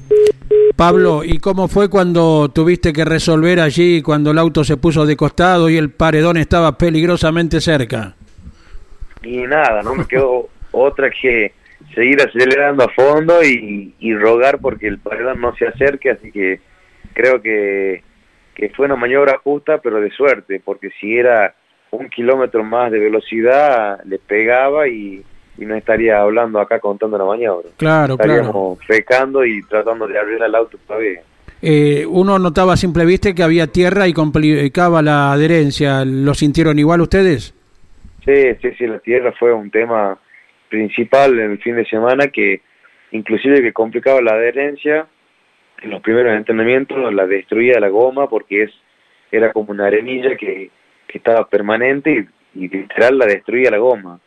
Pablo, 0.74 1.22
¿y 1.24 1.38
cómo 1.38 1.68
fue 1.68 1.88
cuando 1.88 2.50
tuviste 2.52 2.92
que 2.92 3.04
resolver 3.04 3.60
allí, 3.60 4.02
cuando 4.02 4.32
el 4.32 4.38
auto 4.38 4.64
se 4.64 4.76
puso 4.76 5.06
de 5.06 5.16
costado 5.16 5.70
y 5.70 5.76
el 5.76 5.90
paredón 5.90 6.36
estaba 6.36 6.76
peligrosamente 6.76 7.60
cerca? 7.60 8.14
Y 9.22 9.38
nada, 9.46 9.82
no 9.82 9.94
me 9.94 10.04
quedó 10.04 10.48
otra 10.72 11.08
que 11.10 11.52
seguir 11.96 12.20
acelerando 12.20 12.84
a 12.84 12.88
fondo 12.90 13.42
y, 13.42 13.94
y 13.98 14.14
rogar 14.14 14.58
porque 14.60 14.86
el 14.86 14.98
paredón 14.98 15.40
no 15.40 15.56
se 15.56 15.66
acerque, 15.66 16.10
así 16.10 16.30
que 16.30 16.60
creo 17.14 17.40
que, 17.40 18.02
que 18.54 18.68
fue 18.70 18.84
una 18.84 18.96
maniobra 18.96 19.38
justa, 19.42 19.78
pero 19.78 20.00
de 20.00 20.10
suerte, 20.10 20.60
porque 20.62 20.90
si 21.00 21.16
era 21.16 21.54
un 21.90 22.10
kilómetro 22.10 22.62
más 22.62 22.92
de 22.92 22.98
velocidad 22.98 23.98
le 24.04 24.18
pegaba 24.18 24.86
y, 24.86 25.24
no 25.58 25.74
estaría 25.74 26.20
hablando 26.20 26.60
acá 26.60 26.78
contando 26.80 27.16
la 27.16 27.24
maniobra. 27.24 27.70
Claro, 27.78 28.14
Estaríamos 28.14 28.78
pecando 28.86 29.42
y 29.42 29.62
tratando 29.62 30.06
de 30.06 30.18
abrir 30.18 30.42
el 30.42 30.54
auto 30.54 30.76
todavía. 30.86 31.22
Eh, 31.62 32.04
uno 32.06 32.38
notaba 32.38 32.74
a 32.74 32.76
simple 32.76 33.06
vista 33.06 33.32
que 33.32 33.42
había 33.42 33.66
tierra 33.66 34.06
y 34.06 34.12
complicaba 34.12 35.00
la 35.00 35.32
adherencia. 35.32 36.04
¿Lo 36.04 36.34
sintieron 36.34 36.78
igual 36.78 37.00
ustedes? 37.00 37.54
Sí, 38.26 38.54
sí, 38.60 38.70
sí, 38.76 38.86
la 38.86 38.98
tierra 38.98 39.32
fue 39.38 39.54
un 39.54 39.70
tema 39.70 40.18
principal 40.68 41.38
en 41.38 41.52
el 41.52 41.58
fin 41.58 41.76
de 41.76 41.86
semana 41.86 42.28
que 42.28 42.60
inclusive 43.12 43.62
que 43.62 43.72
complicaba 43.72 44.20
la 44.20 44.32
adherencia 44.32 45.06
en 45.82 45.90
los 45.90 46.00
primeros 46.00 46.36
entrenamientos, 46.36 47.12
la 47.12 47.26
destruía 47.26 47.80
la 47.80 47.88
goma 47.88 48.28
porque 48.28 48.64
es 48.64 48.70
era 49.30 49.52
como 49.52 49.72
una 49.72 49.86
arenilla 49.86 50.36
que 50.36 50.70
que 51.06 51.18
estaba 51.18 51.48
permanente 51.48 52.26
y, 52.54 52.68
literal 52.68 53.18
la 53.18 53.26
destruía 53.26 53.70
la 53.70 53.78
goma. 53.78 54.20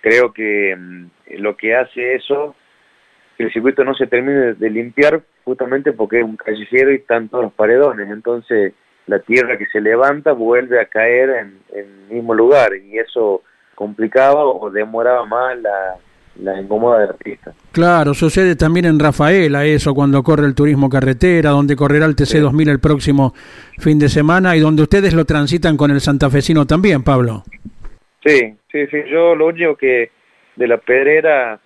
Creo 0.00 0.32
que 0.32 0.74
mm, 0.76 1.06
lo 1.38 1.56
que 1.56 1.74
hace 1.74 2.14
eso, 2.14 2.54
el 3.38 3.52
circuito 3.52 3.84
no 3.84 3.94
se 3.94 4.06
termine 4.06 4.54
de 4.54 4.70
limpiar 4.70 5.22
justamente 5.44 5.92
porque 5.92 6.20
es 6.20 6.24
un 6.24 6.36
callejero 6.36 6.92
y 6.92 6.96
están 6.96 7.28
todos 7.28 7.44
los 7.44 7.52
paredones, 7.52 8.10
entonces 8.10 8.72
la 9.06 9.18
tierra 9.18 9.58
que 9.58 9.66
se 9.66 9.80
levanta 9.80 10.32
vuelve 10.32 10.80
a 10.80 10.86
caer 10.86 11.30
en 11.30 11.58
el 11.74 11.86
mismo 12.08 12.32
lugar 12.32 12.74
y 12.74 12.98
eso 12.98 13.42
complicaba 13.74 14.44
o 14.44 14.70
demoraba 14.70 15.26
más 15.26 15.58
la, 15.58 15.96
la 16.40 16.60
incomoda 16.60 17.00
de 17.00 17.06
la 17.08 17.12
pista. 17.14 17.52
Claro, 17.72 18.14
sucede 18.14 18.56
también 18.56 18.86
en 18.86 18.98
Rafaela 18.98 19.64
eso, 19.64 19.94
cuando 19.94 20.22
corre 20.22 20.46
el 20.46 20.54
turismo 20.54 20.88
carretera, 20.88 21.50
donde 21.50 21.76
correrá 21.76 22.06
el 22.06 22.16
TC 22.16 22.40
2000 22.40 22.68
el 22.68 22.80
próximo 22.80 23.34
fin 23.78 23.98
de 23.98 24.08
semana 24.08 24.56
y 24.56 24.60
donde 24.60 24.82
ustedes 24.82 25.14
lo 25.14 25.24
transitan 25.24 25.76
con 25.76 25.90
el 25.90 26.00
santafesino 26.00 26.66
también, 26.66 27.02
Pablo. 27.02 27.42
Sí, 28.24 28.54
sí, 28.72 28.86
sí, 28.86 28.98
yo 29.10 29.34
lo 29.34 29.46
único 29.46 29.76
que 29.76 30.10
de 30.56 30.68
la 30.68 30.78
pedrera 30.78 31.60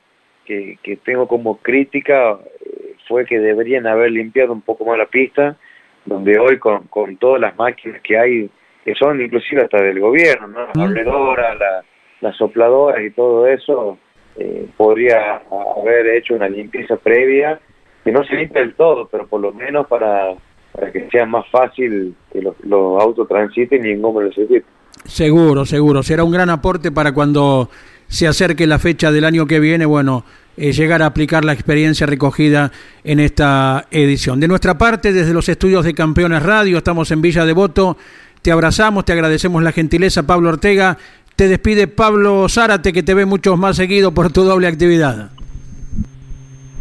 que, 0.44 0.78
que 0.82 0.96
tengo 0.96 1.28
como 1.28 1.58
crítica 1.58 2.32
eh, 2.32 2.94
fue 3.06 3.24
que 3.24 3.38
deberían 3.38 3.86
haber 3.86 4.10
limpiado 4.10 4.52
un 4.52 4.62
poco 4.62 4.84
más 4.84 4.98
la 4.98 5.06
pista, 5.06 5.56
donde 6.04 6.38
hoy 6.38 6.58
con, 6.58 6.84
con 6.88 7.16
todas 7.16 7.40
las 7.40 7.56
máquinas 7.56 8.00
que 8.02 8.18
hay, 8.18 8.50
que 8.84 8.94
son 8.94 9.20
inclusive 9.20 9.62
hasta 9.62 9.82
del 9.82 10.00
gobierno, 10.00 10.48
¿no? 10.48 10.60
la 10.66 10.72
barredora, 10.74 11.54
la, 11.54 11.84
las 12.20 12.36
sopladoras 12.36 13.02
y 13.04 13.10
todo 13.10 13.46
eso, 13.46 13.98
eh, 14.36 14.66
podría 14.76 15.42
haber 15.76 16.06
hecho 16.16 16.34
una 16.34 16.48
limpieza 16.48 16.96
previa, 16.96 17.60
que 18.04 18.12
no 18.12 18.24
se 18.24 18.34
limpia 18.34 18.60
del 18.60 18.74
todo, 18.74 19.08
pero 19.10 19.26
por 19.26 19.40
lo 19.40 19.52
menos 19.52 19.86
para, 19.86 20.34
para 20.72 20.92
que 20.92 21.08
sea 21.10 21.26
más 21.26 21.46
fácil 21.50 22.14
que 22.32 22.42
los, 22.42 22.54
los 22.64 23.02
autos 23.02 23.28
transiten 23.28 23.84
y 23.84 23.90
engommen 23.90 24.26
el 24.26 24.34
circuito. 24.34 24.66
Seguro, 25.04 25.64
seguro. 25.64 26.02
Será 26.02 26.24
un 26.24 26.32
gran 26.32 26.50
aporte 26.50 26.92
para 26.92 27.12
cuando 27.12 27.70
se 28.08 28.26
acerque 28.26 28.66
la 28.66 28.78
fecha 28.78 29.12
del 29.12 29.24
año 29.24 29.46
que 29.46 29.60
viene, 29.60 29.86
bueno, 29.86 30.24
eh, 30.56 30.72
llegar 30.72 31.02
a 31.02 31.06
aplicar 31.06 31.44
la 31.44 31.52
experiencia 31.52 32.06
recogida 32.06 32.72
en 33.04 33.20
esta 33.20 33.86
edición. 33.90 34.40
De 34.40 34.48
nuestra 34.48 34.76
parte, 34.76 35.12
desde 35.12 35.32
los 35.32 35.48
estudios 35.48 35.84
de 35.84 35.94
Campeones 35.94 36.42
Radio, 36.42 36.78
estamos 36.78 37.10
en 37.10 37.22
Villa 37.22 37.44
Devoto. 37.44 37.96
Te 38.42 38.50
abrazamos, 38.50 39.04
te 39.04 39.12
agradecemos 39.12 39.62
la 39.62 39.72
gentileza, 39.72 40.26
Pablo 40.26 40.48
Ortega. 40.48 40.96
Te 41.38 41.46
despide 41.46 41.86
Pablo 41.86 42.48
Zárate, 42.48 42.92
que 42.92 43.04
te 43.04 43.14
ve 43.14 43.24
mucho 43.24 43.56
más 43.56 43.76
seguido 43.76 44.12
por 44.12 44.32
tu 44.32 44.42
doble 44.42 44.66
actividad. 44.66 45.30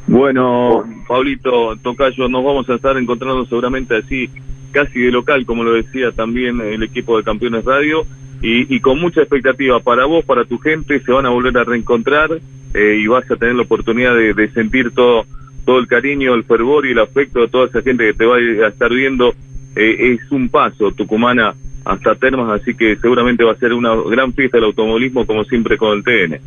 Bueno, 0.08 0.84
Pablito, 1.08 1.76
Tocayo, 1.76 2.28
nos 2.28 2.44
vamos 2.44 2.68
a 2.68 2.74
estar 2.74 2.98
encontrando 2.98 3.46
seguramente 3.46 3.96
así, 3.96 4.32
casi 4.72 5.00
de 5.00 5.12
local, 5.12 5.46
como 5.46 5.64
lo 5.64 5.74
decía 5.74 6.12
también 6.12 6.60
el 6.60 6.82
equipo 6.82 7.16
de 7.18 7.24
Campeones 7.24 7.66
Radio, 7.66 8.08
y, 8.42 8.80
con 8.80 9.00
mucha 9.00 9.22
expectativa 9.22 9.80
para 9.80 10.06
vos, 10.06 10.26
para 10.26 10.44
tu 10.44 10.58
gente, 10.58 11.02
se 11.02 11.12
van 11.12 11.28
a 11.28 11.30
volver 11.30 11.56
a 11.56 11.64
reencontrar 11.64 12.32
eh, 12.74 13.00
y 13.00 13.06
vas 13.06 13.30
a 13.30 13.36
tener 13.36 13.54
la 13.54 13.62
oportunidad 13.62 14.16
de, 14.16 14.34
de, 14.34 14.50
sentir 14.50 14.90
todo, 14.90 15.28
todo 15.68 15.78
el 15.78 15.86
cariño, 15.86 16.34
el 16.34 16.46
fervor 16.46 16.88
y 16.88 16.94
el 16.94 17.00
afecto 17.00 17.42
de 17.42 17.48
toda 17.48 17.68
esa 17.68 17.84
gente 17.84 18.08
que 18.08 18.14
te 18.16 18.26
va 18.26 18.38
a 18.38 18.70
estar 18.70 18.92
viendo. 18.92 19.36
Eh, 19.76 20.18
es 20.20 20.32
un 20.32 20.50
paso, 20.50 20.92
Tucumana, 20.94 21.54
hasta 21.88 22.16
Termas, 22.16 22.62
así 22.62 22.76
que 22.76 22.96
seguramente 22.98 23.44
va 23.44 23.54
a 23.54 23.58
ser 23.58 23.74
una 23.74 23.96
gran 23.96 24.34
fiesta 24.34 24.58
del 24.58 24.66
automovilismo, 24.66 25.26
como 25.26 25.44
siempre 25.46 25.78
con 25.78 25.98
el 25.98 26.04
TN. 26.04 26.40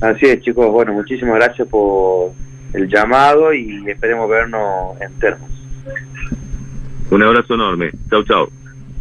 Así 0.00 0.26
es, 0.26 0.40
chicos. 0.42 0.70
Bueno, 0.70 0.92
muchísimas 0.92 1.36
gracias 1.36 1.68
por 1.68 2.32
el 2.72 2.88
llamado 2.88 3.52
y 3.54 3.84
esperemos 3.86 4.28
vernos 4.28 5.00
en 5.00 5.18
Termas. 5.18 5.50
Un 7.10 7.22
abrazo 7.22 7.54
enorme. 7.54 7.90
Chau, 8.10 8.24
chau. 8.24 8.48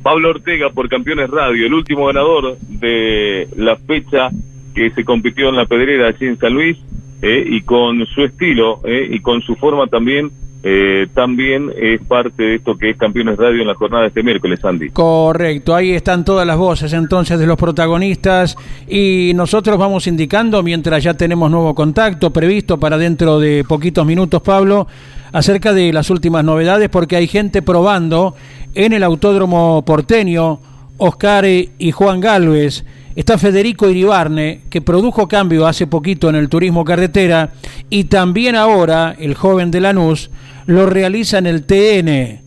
Pablo 0.02 0.30
Ortega 0.32 0.70
por 0.70 0.90
Campeones 0.90 1.30
Radio, 1.30 1.66
el 1.66 1.74
último 1.74 2.08
ganador 2.08 2.58
de 2.60 3.48
la 3.56 3.78
fecha 3.78 4.30
que 4.76 4.92
se 4.92 5.06
compitió 5.06 5.50
en 5.50 5.56
la 5.56 5.66
pedrera 5.66 6.08
allí 6.08 6.28
en 6.28 6.38
San 6.38 6.54
Luis, 6.54 6.78
eh, 7.26 7.42
y 7.48 7.62
con 7.62 8.06
su 8.08 8.26
estilo 8.26 8.82
eh, 8.84 9.08
y 9.10 9.22
con 9.22 9.42
su 9.42 9.56
forma 9.56 9.88
también 9.88 10.30
eh, 10.66 11.08
también 11.14 11.72
es 11.76 12.00
parte 12.06 12.42
de 12.42 12.56
esto 12.56 12.78
que 12.78 12.92
es 12.92 12.98
Campeones 12.98 13.38
Radio 13.38 13.62
en 13.62 13.68
la 13.68 13.76
jornada 13.76 14.04
de 14.04 14.08
este 14.08 14.24
miércoles, 14.24 14.64
Andy. 14.64 14.92
Correcto, 14.92 15.76
ahí 15.76 15.92
están 15.92 16.24
todas 16.24 16.48
las 16.48 16.56
voces 16.56 16.94
entonces 16.94 17.38
de 17.38 17.46
los 17.46 17.58
protagonistas 17.58 18.56
y 18.88 19.34
nosotros 19.36 19.78
vamos 19.78 20.08
indicando 20.08 20.64
mientras 20.64 21.04
ya 21.04 21.16
tenemos 21.16 21.52
nuevo 21.52 21.76
contacto 21.76 22.32
previsto 22.32 22.80
para 22.80 22.98
dentro 22.98 23.42
de 23.42 23.66
poquitos 23.68 24.06
minutos, 24.06 24.42
Pablo, 24.42 24.88
acerca 25.34 25.74
de 25.74 25.92
las 25.92 26.10
últimas 26.10 26.46
novedades 26.46 26.88
porque 26.88 27.18
hay 27.18 27.28
gente 27.28 27.62
probando 27.62 28.34
en 28.74 28.94
el 28.94 29.04
Autódromo 29.04 29.84
Porteño, 29.86 30.60
Oscar 30.98 31.46
y 31.46 31.92
Juan 31.92 32.22
Galvez. 32.22 32.86
Está 33.16 33.38
Federico 33.38 33.90
Iribarne, 33.90 34.62
que 34.70 34.82
produjo 34.82 35.28
cambio 35.28 35.68
hace 35.68 35.86
poquito 35.86 36.30
en 36.30 36.36
el 36.36 36.50
turismo 36.50 36.84
carretera, 36.84 37.52
y 37.90 38.06
también 38.06 38.56
ahora 38.56 39.16
el 39.20 39.36
joven 39.36 39.70
de 39.70 39.82
Lanús 39.82 40.32
lo 40.66 40.88
realiza 40.88 41.38
en 41.38 41.48
el 41.48 41.64
TN. 41.64 42.42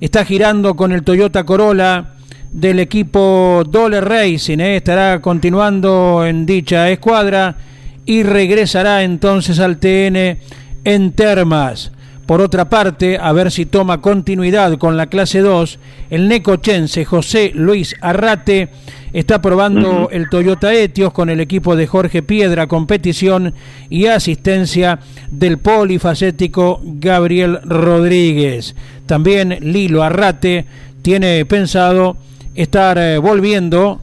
Está 0.00 0.24
girando 0.24 0.76
con 0.76 0.92
el 0.92 1.02
Toyota 1.02 1.44
Corolla 1.44 2.14
del 2.52 2.80
equipo 2.80 3.64
Dole 3.68 4.00
Racing, 4.00 4.58
¿eh? 4.58 4.76
estará 4.76 5.20
continuando 5.20 6.24
en 6.24 6.44
dicha 6.44 6.90
escuadra 6.90 7.56
y 8.04 8.22
regresará 8.22 9.02
entonces 9.02 9.58
al 9.58 9.78
TN 9.78 10.38
en 10.84 11.12
Termas. 11.12 11.92
Por 12.26 12.40
otra 12.40 12.68
parte, 12.68 13.18
a 13.20 13.32
ver 13.32 13.50
si 13.50 13.66
toma 13.66 14.00
continuidad 14.00 14.78
con 14.78 14.96
la 14.96 15.06
clase 15.06 15.40
2, 15.40 15.78
el 16.10 16.28
necochense 16.28 17.04
José 17.04 17.50
Luis 17.54 17.96
Arrate 18.00 18.68
está 19.12 19.42
probando 19.42 19.90
uh 19.90 20.04
-huh. 20.04 20.08
el 20.12 20.28
Toyota 20.28 20.72
Etios 20.72 21.12
con 21.12 21.30
el 21.30 21.40
equipo 21.40 21.74
de 21.74 21.86
Jorge 21.86 22.22
Piedra, 22.22 22.68
competición 22.68 23.54
y 23.90 24.06
asistencia 24.06 25.00
del 25.30 25.58
polifacético 25.58 26.80
Gabriel 26.82 27.58
Rodríguez. 27.64 28.76
También 29.06 29.58
Lilo 29.60 30.02
Arrate 30.02 30.64
tiene 31.02 31.44
pensado 31.44 32.16
estar 32.54 32.98
eh, 32.98 33.18
volviendo 33.18 34.00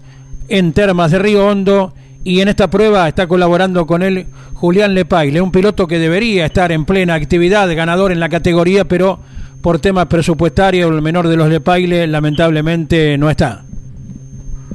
en 0.50 0.74
Termas 0.74 1.12
de 1.12 1.20
Río 1.20 1.48
Hondo 1.48 1.94
y 2.24 2.42
en 2.42 2.48
esta 2.48 2.70
prueba 2.70 3.08
está 3.08 3.28
colaborando 3.28 3.86
con 3.86 4.04
él 4.04 4.26
Julián 4.54 4.94
Lepaile, 4.94 5.42
un 5.42 5.52
piloto 5.52 5.88
que 5.88 6.00
debería 6.00 6.46
estar 6.46 6.72
en 6.72 6.86
plena 6.86 7.14
actividad, 7.14 7.74
ganador 7.76 8.12
en 8.12 8.20
la 8.20 8.30
categoría, 8.30 8.86
pero 8.86 9.20
por 9.62 9.80
temas 9.80 10.08
presupuestarios 10.08 10.92
el 10.92 11.02
menor 11.02 11.28
de 11.28 11.38
los 11.38 11.50
Lepaile 11.50 12.08
lamentablemente 12.08 13.18
no 13.18 13.30
está. 13.30 13.64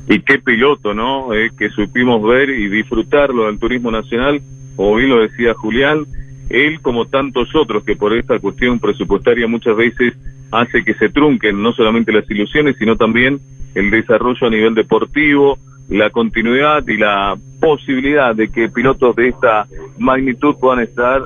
Y 0.09 0.21
qué 0.21 0.39
piloto, 0.39 0.93
¿no? 0.95 1.29
Que 1.59 1.71
supimos 1.71 2.23
ver 2.23 2.51
y 2.51 2.69
disfrutarlo 2.69 3.47
del 3.47 3.59
turismo 3.59 3.91
nacional, 3.91 4.41
como 4.77 4.97
bien 4.97 5.11
lo 5.11 5.21
decía 5.21 5.55
Julián, 5.55 6.05
él 6.51 6.81
como 6.81 7.07
tantos 7.07 7.55
otros 7.55 7.85
que 7.85 7.97
por 7.97 8.15
esta 8.15 8.39
cuestión 8.39 8.79
presupuestaria 8.79 9.47
muchas 9.47 9.77
veces 9.77 10.15
hace 10.51 10.85
que 10.85 10.95
se 10.95 11.09
trunquen 11.09 11.63
no 11.63 11.73
solamente 11.73 12.13
las 12.13 12.31
ilusiones, 12.31 12.77
sino 12.79 12.97
también 12.97 13.39
el 13.75 13.91
desarrollo 13.91 14.47
a 14.47 14.51
nivel 14.51 14.75
deportivo, 14.75 15.59
la 15.89 16.11
continuidad 16.11 16.87
y 16.89 16.97
la 16.97 17.37
posibilidad 17.61 18.35
de 18.35 18.49
que 18.49 18.69
pilotos 18.69 19.15
de 19.17 19.29
esta 19.29 19.67
magnitud 19.99 20.57
puedan 20.59 20.81
estar 20.81 21.23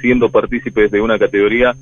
siendo 0.00 0.28
partícipes 0.28 0.90
de 0.90 1.00
una 1.00 1.18
categoría 1.18 1.74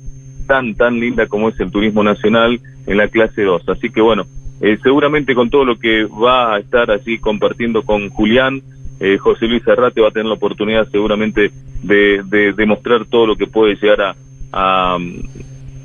tan, 0.47 0.75
tan 0.75 0.99
linda 0.99 1.27
como 1.27 1.49
es 1.49 1.59
el 1.59 1.71
turismo 1.71 2.03
nacional 2.03 2.59
en 2.87 2.97
la 2.97 3.07
clase 3.07 3.43
2. 3.43 3.69
Así 3.69 3.89
que 3.89 4.01
bueno, 4.01 4.25
eh, 4.61 4.77
seguramente 4.81 5.35
con 5.35 5.49
todo 5.49 5.65
lo 5.65 5.77
que 5.77 6.05
va 6.05 6.55
a 6.55 6.59
estar 6.59 6.89
así 6.91 7.17
compartiendo 7.19 7.83
con 7.83 8.09
Julián, 8.09 8.61
eh, 8.99 9.17
José 9.17 9.47
Luis 9.47 9.67
Arrate 9.67 10.01
va 10.01 10.09
a 10.09 10.11
tener 10.11 10.25
la 10.25 10.33
oportunidad 10.33 10.89
seguramente 10.89 11.51
de, 11.83 12.21
de 12.25 12.53
demostrar 12.53 13.05
todo 13.05 13.27
lo 13.27 13.35
que 13.35 13.47
puede 13.47 13.75
llegar 13.75 14.01
a, 14.01 14.15
a, 14.51 14.97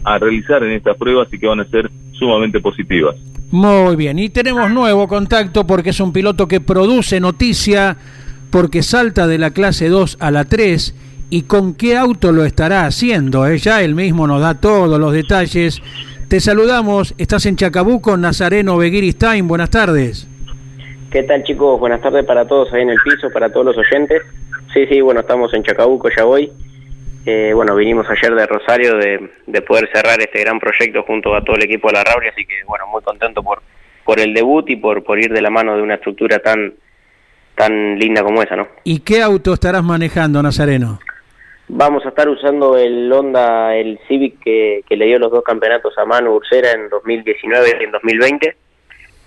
a 0.05 0.19
realizar 0.19 0.63
en 0.65 0.73
estas 0.73 0.97
pruebas 0.97 1.33
y 1.33 1.39
que 1.39 1.47
van 1.47 1.61
a 1.61 1.65
ser 1.65 1.91
sumamente 2.13 2.61
positivas. 2.61 3.17
Muy 3.55 3.95
bien, 3.95 4.19
y 4.19 4.31
tenemos 4.31 4.69
nuevo 4.73 5.07
contacto 5.07 5.65
porque 5.65 5.91
es 5.91 6.01
un 6.01 6.13
piloto 6.13 6.49
que 6.49 6.61
produce 6.61 7.21
noticia, 7.21 7.97
porque 8.51 8.83
salta 8.83 9.29
de 9.29 9.39
la 9.39 9.53
clase 9.53 9.89
2 9.89 10.17
a 10.19 10.33
la 10.33 10.45
3 10.45 10.93
y 11.31 11.43
con 11.43 11.77
qué 11.77 11.97
auto 11.97 12.33
lo 12.33 12.45
estará 12.45 12.85
haciendo. 12.85 13.47
¿eh? 13.47 13.59
Ya 13.59 13.83
él 13.83 13.95
mismo 13.95 14.27
nos 14.27 14.41
da 14.41 14.61
todos 14.61 14.99
los 14.99 15.13
detalles. 15.13 15.81
Te 16.27 16.41
saludamos, 16.41 17.15
estás 17.17 17.47
en 17.47 17.55
Chacabuco, 17.55 18.17
Nazareno 18.17 18.77
Beguiristain, 18.77 19.47
buenas 19.47 19.71
tardes. 19.71 20.27
¿Qué 21.13 21.23
tal 21.23 21.45
chicos? 21.45 21.79
Buenas 21.79 22.01
tardes 22.01 22.27
para 22.27 22.49
todos 22.49 22.73
ahí 22.73 22.83
en 22.83 22.91
el 22.91 22.99
piso, 23.05 23.31
para 23.31 23.53
todos 23.53 23.67
los 23.67 23.79
oyentes. 23.79 24.21
Sí, 24.73 24.85
sí, 24.89 25.01
bueno, 25.01 25.21
estamos 25.21 25.55
en 25.55 25.63
Chacabuco 25.63 26.09
ya 26.17 26.27
hoy. 26.27 26.51
Eh, 27.27 27.53
bueno, 27.55 27.75
vinimos 27.75 28.07
ayer 28.11 28.35
de 28.35 28.47
Rosario 28.47 28.97
de, 28.97 29.31
de, 29.47 29.63
poder 29.63 29.89
cerrar 29.93 30.21
este 30.21 30.41
gran 30.41 30.61
proyecto 30.61 31.03
junto 31.05 31.35
a 31.35 31.43
todo 31.43 31.57
el 31.57 31.63
equipo 31.63 31.89
de 31.89 31.95
la 31.95 32.05
Rauri, 32.05 32.29
así 32.29 32.45
que 32.45 32.57
bueno, 32.67 32.87
muy 32.87 33.03
contento 33.03 33.43
por, 33.43 33.63
por 34.05 34.21
el 34.21 34.35
debut 34.35 34.69
y 34.69 34.77
por, 34.77 35.03
por 35.03 35.19
ir 35.19 35.33
de 35.33 35.41
la 35.41 35.51
mano 35.51 35.75
de 35.75 35.83
una 35.83 35.95
estructura 35.95 36.39
tan, 36.39 36.75
tan 37.55 37.99
linda 37.99 38.23
como 38.23 38.43
esa, 38.43 38.57
¿no? 38.57 38.69
¿Y 38.85 39.01
qué 39.01 39.23
auto 39.23 39.55
estarás 39.55 39.83
manejando, 39.83 40.43
Nazareno? 40.43 41.01
Vamos 41.69 42.05
a 42.05 42.11
estar 42.11 42.29
usando 42.29 42.77
el 42.77 43.11
Honda, 43.11 43.75
el 43.75 43.99
Civic 44.07 44.39
que, 44.41 44.85
que 44.87 44.97
le 44.97 45.07
dio 45.07 45.19
los 45.19 45.33
dos 45.33 45.43
campeonatos 45.43 45.97
a 45.97 46.05
Manu 46.05 46.35
Ursera 46.35 46.73
en 46.73 46.91
2019 46.91 47.79
y 47.81 47.85
en 47.85 47.91
2020. 47.91 48.57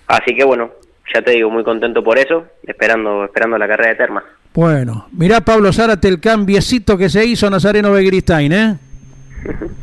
Así 0.06 0.36
que 0.36 0.44
bueno, 0.44 0.70
ya 1.12 1.22
te 1.22 1.32
digo, 1.32 1.50
muy 1.50 1.64
contento 1.64 2.04
por 2.04 2.18
eso, 2.18 2.46
esperando, 2.62 3.24
esperando 3.24 3.58
la 3.58 3.66
carrera 3.66 3.90
de 3.90 3.96
Termas. 3.96 4.24
Bueno, 4.58 5.06
mirá 5.12 5.40
Pablo 5.40 5.72
Zárate 5.72 6.08
el 6.08 6.18
cambiecito 6.18 6.98
que 6.98 7.08
se 7.08 7.24
hizo 7.24 7.48
Nazareno 7.48 7.92
Begristain, 7.92 8.52
¿eh? 8.52 8.76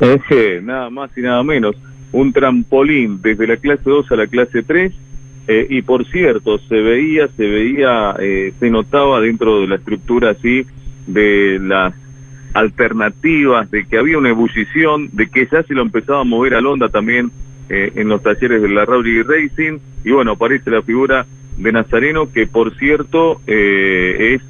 Es 0.00 0.62
nada 0.62 0.90
más 0.90 1.10
y 1.16 1.22
nada 1.22 1.42
menos, 1.42 1.74
un 2.12 2.30
trampolín 2.30 3.22
desde 3.22 3.46
la 3.46 3.56
clase 3.56 3.84
2 3.86 4.12
a 4.12 4.16
la 4.16 4.26
clase 4.26 4.62
3 4.62 4.92
eh, 5.48 5.66
y 5.70 5.80
por 5.80 6.04
cierto, 6.04 6.58
se 6.58 6.74
veía, 6.74 7.26
se 7.28 7.46
veía, 7.46 8.16
eh, 8.18 8.52
se 8.60 8.68
notaba 8.68 9.18
dentro 9.22 9.62
de 9.62 9.66
la 9.66 9.76
estructura 9.76 10.32
así 10.32 10.66
de 11.06 11.58
las 11.58 11.94
alternativas, 12.52 13.70
de 13.70 13.86
que 13.86 13.96
había 13.96 14.18
una 14.18 14.28
ebullición, 14.28 15.08
de 15.14 15.28
que 15.28 15.48
ya 15.50 15.62
se 15.62 15.72
lo 15.72 15.80
empezaba 15.80 16.20
a 16.20 16.24
mover 16.24 16.54
a 16.54 16.58
Honda 16.58 16.90
también 16.90 17.30
eh, 17.70 17.92
en 17.94 18.10
los 18.10 18.22
talleres 18.22 18.60
de 18.60 18.68
la 18.68 18.84
Rowdy 18.84 19.22
Racing, 19.22 19.78
y 20.04 20.10
bueno, 20.10 20.32
aparece 20.32 20.70
la 20.70 20.82
figura 20.82 21.24
de 21.56 21.72
Nazareno, 21.72 22.30
que 22.30 22.46
por 22.46 22.76
cierto 22.76 23.40
es, 23.46 24.42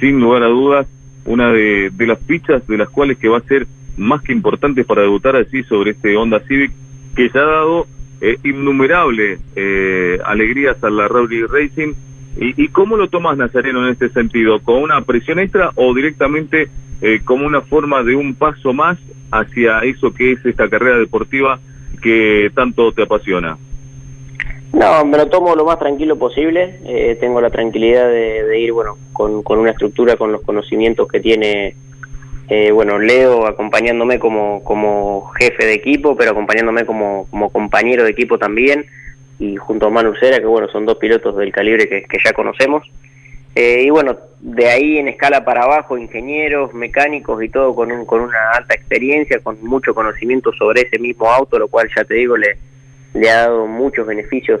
sin 0.00 0.20
lugar 0.20 0.42
a 0.42 0.46
dudas, 0.46 0.86
una 1.24 1.52
de, 1.52 1.90
de 1.90 2.06
las 2.06 2.20
fichas 2.20 2.66
de 2.66 2.78
las 2.78 2.88
cuales 2.88 3.18
que 3.18 3.28
va 3.28 3.38
a 3.38 3.42
ser 3.42 3.66
más 3.96 4.22
que 4.22 4.32
importante 4.32 4.84
para 4.84 5.02
debutar 5.02 5.36
así 5.36 5.62
sobre 5.64 5.92
este 5.92 6.16
Honda 6.16 6.40
Civic, 6.40 6.72
que 7.14 7.30
ya 7.30 7.40
ha 7.40 7.46
dado 7.46 7.86
eh, 8.20 8.38
innumerables 8.44 9.40
eh, 9.56 10.18
alegrías 10.24 10.82
a 10.82 10.90
la 10.90 11.08
Rowdy 11.08 11.42
Racing. 11.42 11.92
¿Y, 12.38 12.62
¿Y, 12.62 12.68
cómo 12.68 12.96
lo 12.96 13.08
tomas, 13.08 13.36
Nazareno, 13.36 13.84
en 13.84 13.92
este 13.92 14.10
sentido? 14.10 14.60
¿Con 14.60 14.82
una 14.82 15.00
presión 15.02 15.38
extra 15.38 15.70
o 15.74 15.94
directamente 15.94 16.68
eh, 17.00 17.20
como 17.24 17.46
una 17.46 17.62
forma 17.62 18.02
de 18.02 18.14
un 18.14 18.34
paso 18.34 18.72
más 18.72 18.98
hacia 19.30 19.80
eso 19.80 20.12
que 20.12 20.32
es 20.32 20.44
esta 20.44 20.68
carrera 20.68 20.98
deportiva 20.98 21.58
que 22.02 22.50
tanto 22.54 22.92
te 22.92 23.02
apasiona? 23.02 23.56
No, 24.76 25.06
me 25.06 25.16
lo 25.16 25.26
tomo 25.28 25.54
lo 25.54 25.64
más 25.64 25.78
tranquilo 25.78 26.16
posible. 26.16 26.80
Eh, 26.84 27.16
tengo 27.18 27.40
la 27.40 27.48
tranquilidad 27.48 28.08
de, 28.08 28.60
ir, 28.60 28.72
bueno, 28.72 28.98
con, 29.14 29.42
con, 29.42 29.58
una 29.58 29.70
estructura, 29.70 30.16
con 30.16 30.32
los 30.32 30.42
conocimientos 30.42 31.08
que 31.08 31.18
tiene 31.18 31.74
eh, 32.48 32.70
bueno, 32.72 32.98
Leo 32.98 33.46
acompañándome 33.46 34.18
como, 34.18 34.62
como 34.62 35.30
jefe 35.38 35.64
de 35.64 35.72
equipo, 35.72 36.14
pero 36.14 36.32
acompañándome 36.32 36.84
como, 36.84 37.26
como 37.30 37.48
compañero 37.48 38.04
de 38.04 38.10
equipo 38.10 38.38
también, 38.38 38.84
y 39.38 39.56
junto 39.56 39.86
a 39.86 39.90
Manu 39.90 40.14
Cera, 40.14 40.40
que 40.40 40.46
bueno, 40.46 40.68
son 40.68 40.84
dos 40.84 40.98
pilotos 40.98 41.36
del 41.36 41.52
calibre 41.52 41.88
que, 41.88 42.02
que 42.02 42.18
ya 42.22 42.34
conocemos. 42.34 42.86
Eh, 43.54 43.84
y 43.84 43.88
bueno, 43.88 44.18
de 44.40 44.68
ahí 44.68 44.98
en 44.98 45.08
escala 45.08 45.42
para 45.42 45.62
abajo, 45.62 45.96
ingenieros, 45.96 46.74
mecánicos 46.74 47.42
y 47.42 47.48
todo 47.48 47.74
con, 47.74 47.90
un, 47.90 48.04
con 48.04 48.20
una 48.20 48.50
alta 48.54 48.74
experiencia, 48.74 49.40
con 49.40 49.56
mucho 49.62 49.94
conocimiento 49.94 50.52
sobre 50.52 50.82
ese 50.82 50.98
mismo 50.98 51.30
auto, 51.30 51.58
lo 51.58 51.68
cual 51.68 51.88
ya 51.96 52.04
te 52.04 52.14
digo, 52.14 52.36
le, 52.36 52.58
le 53.16 53.30
ha 53.30 53.42
dado 53.42 53.66
muchos 53.66 54.06
beneficios, 54.06 54.60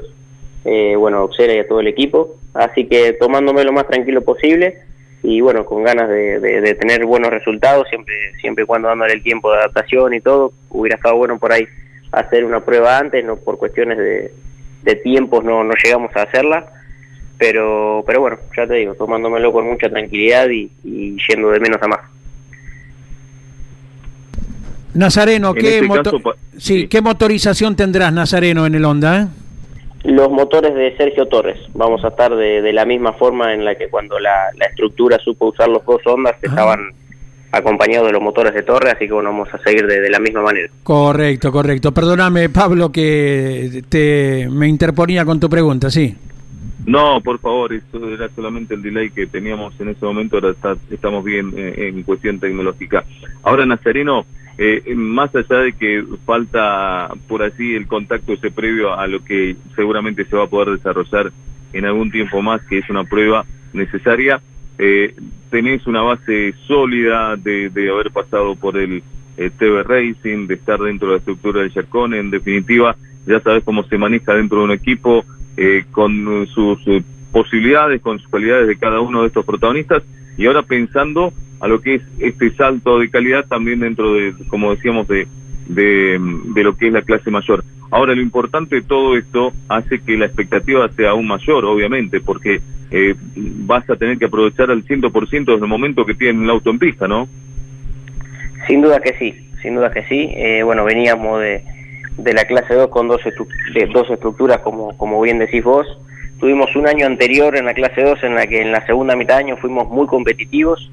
eh, 0.64 0.96
bueno, 0.96 1.18
a 1.18 1.24
Oxera 1.24 1.54
y 1.54 1.58
a 1.58 1.68
todo 1.68 1.80
el 1.80 1.88
equipo. 1.88 2.36
Así 2.54 2.86
que 2.86 3.12
tomándome 3.14 3.64
lo 3.64 3.72
más 3.72 3.86
tranquilo 3.86 4.22
posible 4.22 4.78
y 5.22 5.40
bueno, 5.40 5.64
con 5.64 5.82
ganas 5.82 6.08
de, 6.08 6.76
tener 6.78 7.04
buenos 7.04 7.30
resultados, 7.30 7.88
siempre 7.88 8.14
siempre 8.40 8.64
cuando 8.64 8.88
dándole 8.88 9.14
el 9.14 9.22
tiempo 9.22 9.50
de 9.50 9.58
adaptación 9.58 10.14
y 10.14 10.20
todo, 10.20 10.52
hubiera 10.70 10.96
estado 10.96 11.16
bueno 11.16 11.38
por 11.38 11.52
ahí 11.52 11.66
hacer 12.12 12.44
una 12.44 12.60
prueba 12.60 12.98
antes, 12.98 13.24
no 13.24 13.36
por 13.36 13.58
cuestiones 13.58 13.98
de, 13.98 14.32
de 14.82 14.94
tiempos 14.96 15.44
no, 15.44 15.64
no 15.64 15.74
llegamos 15.82 16.14
a 16.14 16.22
hacerla, 16.22 16.66
pero 17.38 18.04
pero 18.06 18.20
bueno, 18.20 18.38
ya 18.56 18.66
te 18.66 18.74
digo, 18.74 18.94
tomándomelo 18.94 19.52
con 19.52 19.66
mucha 19.66 19.88
tranquilidad 19.88 20.48
y, 20.48 20.70
y 20.84 21.16
yendo 21.28 21.50
de 21.50 21.60
menos 21.60 21.82
a 21.82 21.88
más. 21.88 22.00
Nazareno, 24.96 25.54
¿qué, 25.54 25.76
este 25.76 25.86
moto 25.86 26.20
caso, 26.22 26.38
sí, 26.56 26.80
sí. 26.80 26.88
¿qué 26.88 27.00
motorización 27.00 27.76
tendrás, 27.76 28.12
Nazareno, 28.12 28.66
en 28.66 28.74
el 28.74 28.84
Honda? 28.84 29.22
Eh? 29.22 29.26
Los 30.04 30.30
motores 30.30 30.74
de 30.74 30.96
Sergio 30.96 31.26
Torres. 31.26 31.58
Vamos 31.74 32.04
a 32.04 32.08
estar 32.08 32.34
de, 32.34 32.62
de 32.62 32.72
la 32.72 32.84
misma 32.84 33.12
forma 33.12 33.52
en 33.52 33.64
la 33.64 33.74
que 33.74 33.88
cuando 33.88 34.18
la, 34.18 34.50
la 34.56 34.66
estructura 34.66 35.18
supo 35.18 35.48
usar 35.48 35.68
los 35.68 35.84
dos 35.84 36.00
ondas 36.06 36.34
ah. 36.36 36.40
estaban 36.42 36.92
acompañados 37.52 38.06
de 38.06 38.12
los 38.12 38.22
motores 38.22 38.54
de 38.54 38.62
Torres, 38.62 38.94
así 38.94 39.06
que 39.06 39.12
bueno, 39.12 39.30
vamos 39.30 39.48
a 39.52 39.58
seguir 39.58 39.86
de, 39.86 40.00
de, 40.00 40.10
la 40.10 40.18
misma 40.18 40.42
manera. 40.42 40.68
Correcto, 40.82 41.50
correcto. 41.50 41.92
Perdóname, 41.92 42.48
Pablo, 42.50 42.90
que 42.92 43.82
te 43.88 44.48
me 44.50 44.68
interponía 44.68 45.24
con 45.24 45.40
tu 45.40 45.48
pregunta, 45.48 45.90
sí. 45.90 46.14
No, 46.86 47.20
por 47.20 47.40
favor, 47.40 47.72
eso 47.72 48.08
era 48.10 48.28
solamente 48.28 48.74
el 48.74 48.82
delay 48.82 49.10
que 49.10 49.26
teníamos 49.26 49.78
en 49.80 49.88
ese 49.88 50.04
momento, 50.04 50.36
ahora 50.36 50.50
está, 50.50 50.76
estamos 50.90 51.24
bien 51.24 51.52
eh, 51.56 51.88
en 51.88 52.02
cuestión 52.04 52.38
tecnológica. 52.38 53.04
Ahora, 53.42 53.66
Nazareno, 53.66 54.24
eh, 54.58 54.94
más 54.94 55.34
allá 55.34 55.60
de 55.60 55.72
que 55.72 56.04
falta 56.24 57.10
por 57.28 57.42
así 57.42 57.74
el 57.74 57.86
contacto 57.86 58.32
ese 58.32 58.50
previo 58.50 58.94
a 58.94 59.06
lo 59.06 59.22
que 59.22 59.56
seguramente 59.74 60.24
se 60.24 60.36
va 60.36 60.44
a 60.44 60.48
poder 60.48 60.76
desarrollar 60.76 61.32
en 61.72 61.84
algún 61.84 62.10
tiempo 62.10 62.40
más, 62.42 62.62
que 62.62 62.78
es 62.78 62.88
una 62.88 63.04
prueba 63.04 63.44
necesaria, 63.72 64.40
eh, 64.78 65.14
tenés 65.50 65.86
una 65.86 66.02
base 66.02 66.54
sólida 66.66 67.36
de, 67.36 67.70
de 67.70 67.90
haber 67.90 68.10
pasado 68.10 68.54
por 68.56 68.76
el 68.76 69.02
eh, 69.36 69.50
TV 69.50 69.82
Racing, 69.82 70.46
de 70.46 70.54
estar 70.54 70.78
dentro 70.80 71.08
de 71.08 71.14
la 71.14 71.18
estructura 71.18 71.60
del 71.60 71.72
Yacone, 71.72 72.18
en 72.18 72.30
definitiva, 72.30 72.96
ya 73.26 73.40
sabes 73.40 73.64
cómo 73.64 73.82
se 73.84 73.98
maneja 73.98 74.34
dentro 74.34 74.58
de 74.58 74.64
un 74.64 74.70
equipo, 74.70 75.24
eh, 75.56 75.84
con 75.90 76.46
sus 76.48 76.78
eh, 76.86 77.02
posibilidades, 77.32 78.00
con 78.00 78.18
sus 78.18 78.28
cualidades 78.28 78.68
de 78.68 78.76
cada 78.76 79.00
uno 79.00 79.22
de 79.22 79.28
estos 79.28 79.44
protagonistas, 79.44 80.02
y 80.36 80.46
ahora 80.46 80.62
pensando 80.62 81.32
a 81.60 81.68
lo 81.68 81.80
que 81.80 81.96
es 81.96 82.02
este 82.18 82.50
salto 82.52 82.98
de 82.98 83.10
calidad 83.10 83.46
también 83.46 83.80
dentro 83.80 84.14
de, 84.14 84.34
como 84.48 84.74
decíamos, 84.74 85.08
de, 85.08 85.26
de, 85.68 86.18
lo 86.62 86.76
que 86.76 86.88
es 86.88 86.92
la 86.92 87.02
clase 87.02 87.30
mayor. 87.30 87.64
Ahora, 87.90 88.14
lo 88.14 88.20
importante 88.20 88.76
de 88.76 88.82
todo 88.82 89.16
esto 89.16 89.52
hace 89.68 90.00
que 90.00 90.16
la 90.16 90.26
expectativa 90.26 90.88
sea 90.90 91.10
aún 91.10 91.26
mayor, 91.26 91.64
obviamente, 91.64 92.20
porque 92.20 92.60
eh, 92.90 93.14
vas 93.34 93.88
a 93.88 93.96
tener 93.96 94.18
que 94.18 94.26
aprovechar 94.26 94.70
al 94.70 94.84
100% 94.84 95.30
desde 95.30 95.54
el 95.54 95.66
momento 95.66 96.04
que 96.04 96.14
tienen 96.14 96.44
el 96.44 96.50
auto 96.50 96.70
en 96.70 96.78
pista, 96.78 97.08
¿no? 97.08 97.28
Sin 98.66 98.82
duda 98.82 99.00
que 99.00 99.14
sí, 99.18 99.34
sin 99.62 99.76
duda 99.76 99.90
que 99.90 100.02
sí. 100.04 100.30
Eh, 100.34 100.62
bueno, 100.62 100.84
veníamos 100.84 101.40
de, 101.40 101.62
de 102.18 102.32
la 102.32 102.44
clase 102.44 102.74
2 102.74 102.88
con 102.90 103.08
dos, 103.08 103.24
estru 103.24 103.46
de 103.72 103.86
dos 103.86 104.10
estructuras, 104.10 104.58
como, 104.60 104.96
como 104.96 105.20
bien 105.22 105.38
decís 105.38 105.62
vos. 105.62 105.86
Tuvimos 106.38 106.74
un 106.76 106.86
año 106.86 107.06
anterior 107.06 107.56
en 107.56 107.64
la 107.64 107.74
clase 107.74 108.02
2 108.02 108.24
en 108.24 108.34
la 108.34 108.46
que 108.46 108.60
en 108.60 108.72
la 108.72 108.84
segunda 108.84 109.16
mitad 109.16 109.36
de 109.36 109.44
año 109.44 109.56
fuimos 109.56 109.88
muy 109.88 110.06
competitivos 110.06 110.90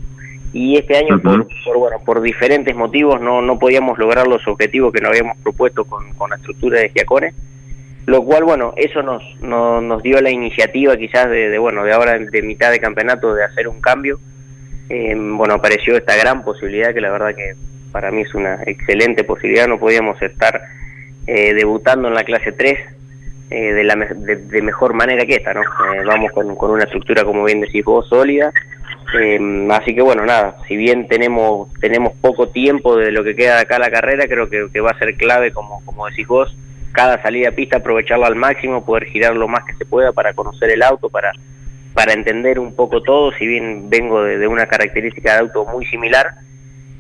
y 0.54 0.78
este 0.78 0.96
año 0.98 1.16
uh 1.16 1.20
-huh. 1.20 1.22
por, 1.22 1.48
por, 1.66 1.78
bueno 1.78 1.98
por 2.06 2.22
diferentes 2.22 2.76
motivos 2.76 3.20
no 3.20 3.42
no 3.42 3.58
podíamos 3.58 3.98
lograr 3.98 4.28
los 4.28 4.48
objetivos 4.48 4.94
que 4.94 5.02
nos 5.02 5.10
habíamos 5.10 5.38
propuesto 5.40 5.84
con, 5.84 6.14
con 6.14 6.30
la 6.30 6.36
estructura 6.36 6.80
de 6.80 6.90
Giacone 6.90 7.34
lo 8.06 8.24
cual 8.24 8.44
bueno 8.44 8.74
eso 8.78 9.02
nos, 9.02 9.24
nos, 9.42 9.82
nos 9.82 10.04
dio 10.04 10.22
la 10.22 10.30
iniciativa 10.30 10.96
quizás 10.96 11.30
de, 11.30 11.50
de, 11.50 11.58
bueno 11.58 11.84
de 11.84 11.92
ahora 11.92 12.20
de 12.20 12.42
mitad 12.44 12.70
de 12.72 12.80
campeonato 12.80 13.34
de 13.34 13.44
hacer 13.44 13.68
un 13.68 13.82
cambio 13.82 14.20
eh, 14.90 15.16
bueno 15.18 15.56
apareció 15.56 15.98
esta 15.98 16.16
gran 16.16 16.44
posibilidad 16.44 16.94
que 16.94 17.02
la 17.02 17.10
verdad 17.10 17.34
que 17.36 17.54
para 17.92 18.12
mí 18.12 18.22
es 18.22 18.34
una 18.36 18.60
excelente 18.68 19.24
posibilidad 19.24 19.68
no 19.68 19.80
podíamos 19.80 20.22
estar 20.22 20.62
eh, 21.26 21.54
debutando 21.56 22.08
en 22.08 22.14
la 22.14 22.24
clase 22.24 22.52
3 22.52 22.78
eh, 23.50 23.74
de 23.74 23.84
la 23.84 23.96
de, 23.96 24.36
de, 24.38 24.62
mejor 24.62 24.94
manera 24.94 25.26
que 25.26 25.36
esta 25.36 25.54
no 25.54 25.62
eh, 25.62 26.04
vamos 26.06 26.32
con, 26.32 26.56
con 26.56 26.72
una 26.72 26.84
estructura 26.84 27.24
como 27.24 27.44
bien 27.44 27.62
decís 27.62 27.84
vos 27.86 28.08
sólida. 28.08 28.52
Eh, 29.20 29.68
así 29.72 29.94
que 29.94 30.02
bueno, 30.02 30.26
nada, 30.26 30.58
si 30.68 30.76
bien 30.76 31.08
tenemos 31.08 31.72
tenemos 31.80 32.14
poco 32.20 32.50
tiempo 32.50 32.96
de 32.98 33.12
lo 33.12 33.24
que 33.24 33.36
queda 33.36 33.56
de 33.56 33.62
acá 33.62 33.78
la 33.78 33.92
carrera, 33.92 34.28
creo 34.28 34.50
que, 34.50 34.68
que, 34.72 34.80
va 34.80 34.92
a 34.92 35.00
ser 35.00 35.16
clave, 35.16 35.52
como, 35.52 35.84
como 35.86 36.08
decís 36.08 36.28
vos, 36.28 36.56
cada 36.92 37.22
salida 37.22 37.52
pista 37.52 37.78
aprovecharla 37.78 38.28
al 38.28 38.36
máximo, 38.36 38.86
poder 38.86 39.06
girar 39.06 39.36
lo 39.36 39.48
más 39.48 39.66
que 39.66 39.76
se 39.76 39.86
pueda 39.86 40.12
para 40.14 40.34
conocer 40.34 40.72
el 40.72 40.82
auto, 40.82 41.10
para, 41.10 41.32
para 41.94 42.14
entender 42.14 42.60
un 42.60 42.76
poco 42.76 43.02
todo, 43.02 43.32
si 43.34 43.46
bien 43.46 43.90
vengo 43.90 44.24
de, 44.24 44.38
de 44.40 44.48
una 44.48 44.66
característica 44.66 45.34
de 45.34 45.40
auto 45.40 45.66
muy 45.66 45.86
similar, 45.86 46.34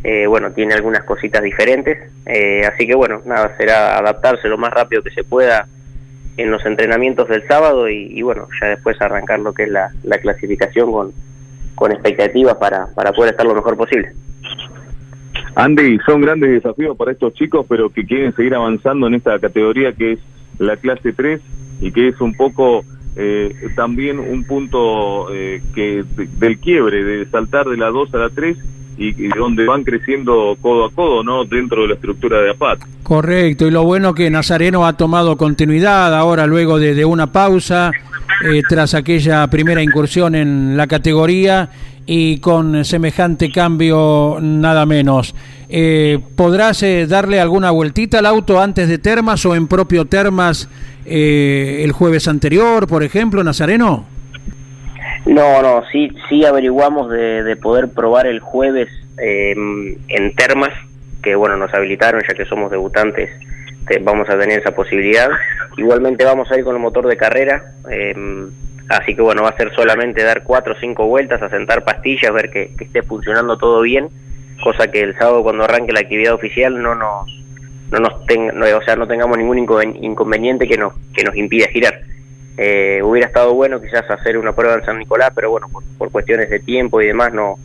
eh, 0.04 0.28
bueno, 0.28 0.52
tiene 0.52 0.74
algunas 0.74 1.04
cositas 1.06 1.42
diferentes, 1.42 1.98
eh, 2.26 2.66
así 2.66 2.86
que 2.86 2.94
bueno, 2.94 3.22
nada, 3.26 3.56
será 3.58 3.98
adaptarse 3.98 4.50
lo 4.50 4.58
más 4.58 4.74
rápido 4.74 5.02
que 5.02 5.12
se 5.12 5.24
pueda 5.24 5.66
en 6.38 6.52
los 6.52 6.66
entrenamientos 6.66 7.28
del 7.28 7.48
sábado 7.48 7.90
y, 7.90 8.22
bueno, 8.22 8.48
ya 8.60 8.68
después 8.68 9.00
arrancar 9.02 9.40
lo 9.40 9.54
que 9.54 9.64
es 9.64 9.70
la, 9.70 9.92
la 10.04 10.18
clasificación 10.18 10.92
con 10.92 11.14
con 11.76 11.92
expectativas 11.92 12.56
para, 12.58 12.88
para 12.96 13.12
poder 13.12 13.32
estar 13.32 13.46
lo 13.46 13.56
mejor 13.56 13.78
posible. 13.78 14.12
Andy, 15.56 16.00
son 16.06 16.22
grandes 16.22 16.50
desafíos 16.50 16.98
para 16.98 17.12
estos 17.12 17.34
chicos, 17.34 17.66
pero 17.68 17.90
que 17.90 18.06
quieren 18.06 18.36
seguir 18.36 18.56
avanzando 18.56 19.08
en 19.08 19.16
esta 19.16 19.40
categoría 19.40 19.94
que 19.94 20.14
es 20.14 20.20
la 20.60 20.78
clase 20.78 21.14
3 21.14 21.42
y 21.82 21.92
que 21.92 22.10
es 22.10 22.22
un 22.22 22.34
poco 22.34 22.84
eh, 23.16 23.54
también 23.76 24.20
un 24.20 24.46
punto 24.46 25.32
eh, 25.34 25.62
que 25.76 26.04
de, 26.04 26.28
del 26.40 26.58
quiebre, 26.60 27.04
de 27.04 27.26
saltar 27.26 27.68
de 27.68 27.78
la 27.78 27.90
2 27.90 28.14
a 28.14 28.18
la 28.18 28.30
3 28.30 28.58
y, 28.98 29.26
y, 29.26 29.30
donde 29.30 29.66
van 29.66 29.84
creciendo 29.84 30.56
codo 30.62 30.86
a 30.86 30.92
codo, 30.92 31.24
¿no? 31.24 31.46
Dentro 31.46 31.84
de 31.84 31.90
la 31.90 31.94
estructura 31.96 32.42
de 32.42 32.52
APAT. 32.52 32.80
Correcto, 33.04 33.68
y 33.68 33.72
lo 33.72 33.84
bueno 33.84 34.14
que 34.14 34.30
Nazareno 34.30 34.86
ha 34.86 34.94
tomado 34.98 35.38
continuidad 35.38 36.16
ahora 36.16 36.48
luego 36.48 36.80
de, 36.80 37.04
una 37.06 37.32
pausa 37.32 37.92
eh, 38.46 38.62
tras 38.68 38.94
aquella 38.94 39.46
primera 39.48 39.82
incursión 39.82 40.36
en 40.36 40.78
la 40.78 40.88
categoría 40.88 41.70
y 42.06 42.38
con 42.40 42.84
semejante 42.84 43.52
cambio 43.52 44.38
nada 44.42 44.86
menos. 44.86 45.36
Eh, 45.70 46.20
¿Podrás 46.36 46.84
eh, 46.84 47.08
darle 47.08 47.40
alguna 47.40 47.72
vueltita 47.72 48.20
al 48.20 48.26
auto 48.26 48.62
antes 48.62 48.88
de 48.88 48.98
Termas 48.98 49.46
o 49.46 49.56
en 49.56 49.68
propio 49.68 50.06
Termas 50.06 50.70
eh, 51.06 51.82
el 51.84 51.92
jueves 51.92 52.28
anterior, 52.28 52.88
por 52.88 53.04
ejemplo, 53.04 53.44
Nazareno? 53.44 54.06
No, 55.26 55.62
no, 55.62 55.84
sí, 55.92 56.12
sí 56.28 56.46
averiguamos 56.46 57.10
de, 57.10 57.56
poder 57.62 57.90
probar 57.90 58.28
el 58.28 58.40
jueves 58.40 58.90
eh, 59.18 59.56
en 60.08 60.36
Termas, 60.36 60.74
que 61.22 61.36
bueno, 61.36 61.56
nos 61.56 61.74
habilitaron 61.74 62.22
ya 62.28 62.36
que 62.36 62.46
somos 62.46 62.70
debutantes, 62.70 63.30
vamos 64.02 64.30
a 64.30 64.38
tener 64.38 64.60
esa 64.60 64.72
posibilidad. 64.72 65.30
Igualmente 65.78 66.26
vamos 66.26 66.52
a 66.52 66.58
ir 66.58 66.64
con 66.64 66.76
el 66.76 66.82
motor 66.82 67.08
de 67.08 67.18
carrera, 67.18 67.74
eh, 67.90 68.14
así 68.90 69.16
que 69.16 69.22
bueno, 69.22 69.44
va 69.44 69.50
a 69.50 69.58
ser 69.58 69.74
solamente 69.74 70.24
dar 70.24 70.44
cuatro 70.44 70.74
o 70.74 70.80
cinco 70.80 71.08
vueltas, 71.08 71.42
asentar 71.42 71.84
pastillas, 71.84 72.34
ver 72.34 72.50
que, 72.50 72.72
esté 72.80 73.02
funcionando 73.02 73.58
todo 73.58 73.82
bien, 73.82 74.10
cosa 74.62 74.92
que 74.92 75.02
el 75.02 75.18
sábado 75.18 75.42
cuando 75.42 75.64
arranque 75.64 75.94
la 75.94 76.02
actividad 76.02 76.34
oficial 76.34 76.82
no 76.82 76.96
nos, 76.96 77.28
no 77.92 78.00
nos 78.00 78.26
tenga, 78.26 78.54
o 78.76 78.82
sea, 78.84 78.98
no 78.98 79.08
tengamos 79.08 79.38
ningún 79.38 79.58
inconveniente 79.58 80.68
que 80.68 80.78
nos, 80.78 80.94
que 81.14 81.24
nos 81.24 81.36
impida 81.36 81.68
girar. 81.68 82.02
Eh, 82.58 83.02
hubiera 83.04 83.28
estado 83.28 83.54
bueno 83.54 83.82
quizás 83.82 84.10
hacer 84.10 84.38
una 84.38 84.54
prueba 84.54 84.76
en 84.76 84.86
San 84.86 85.00
Nicolás, 85.00 85.32
pero 85.34 85.50
bueno, 85.50 85.68
por, 85.98 86.12
cuestiones 86.12 86.50
de 86.50 86.60
tiempo 86.60 87.02
y 87.02 87.08
demás 87.08 87.34
no, 87.34 87.56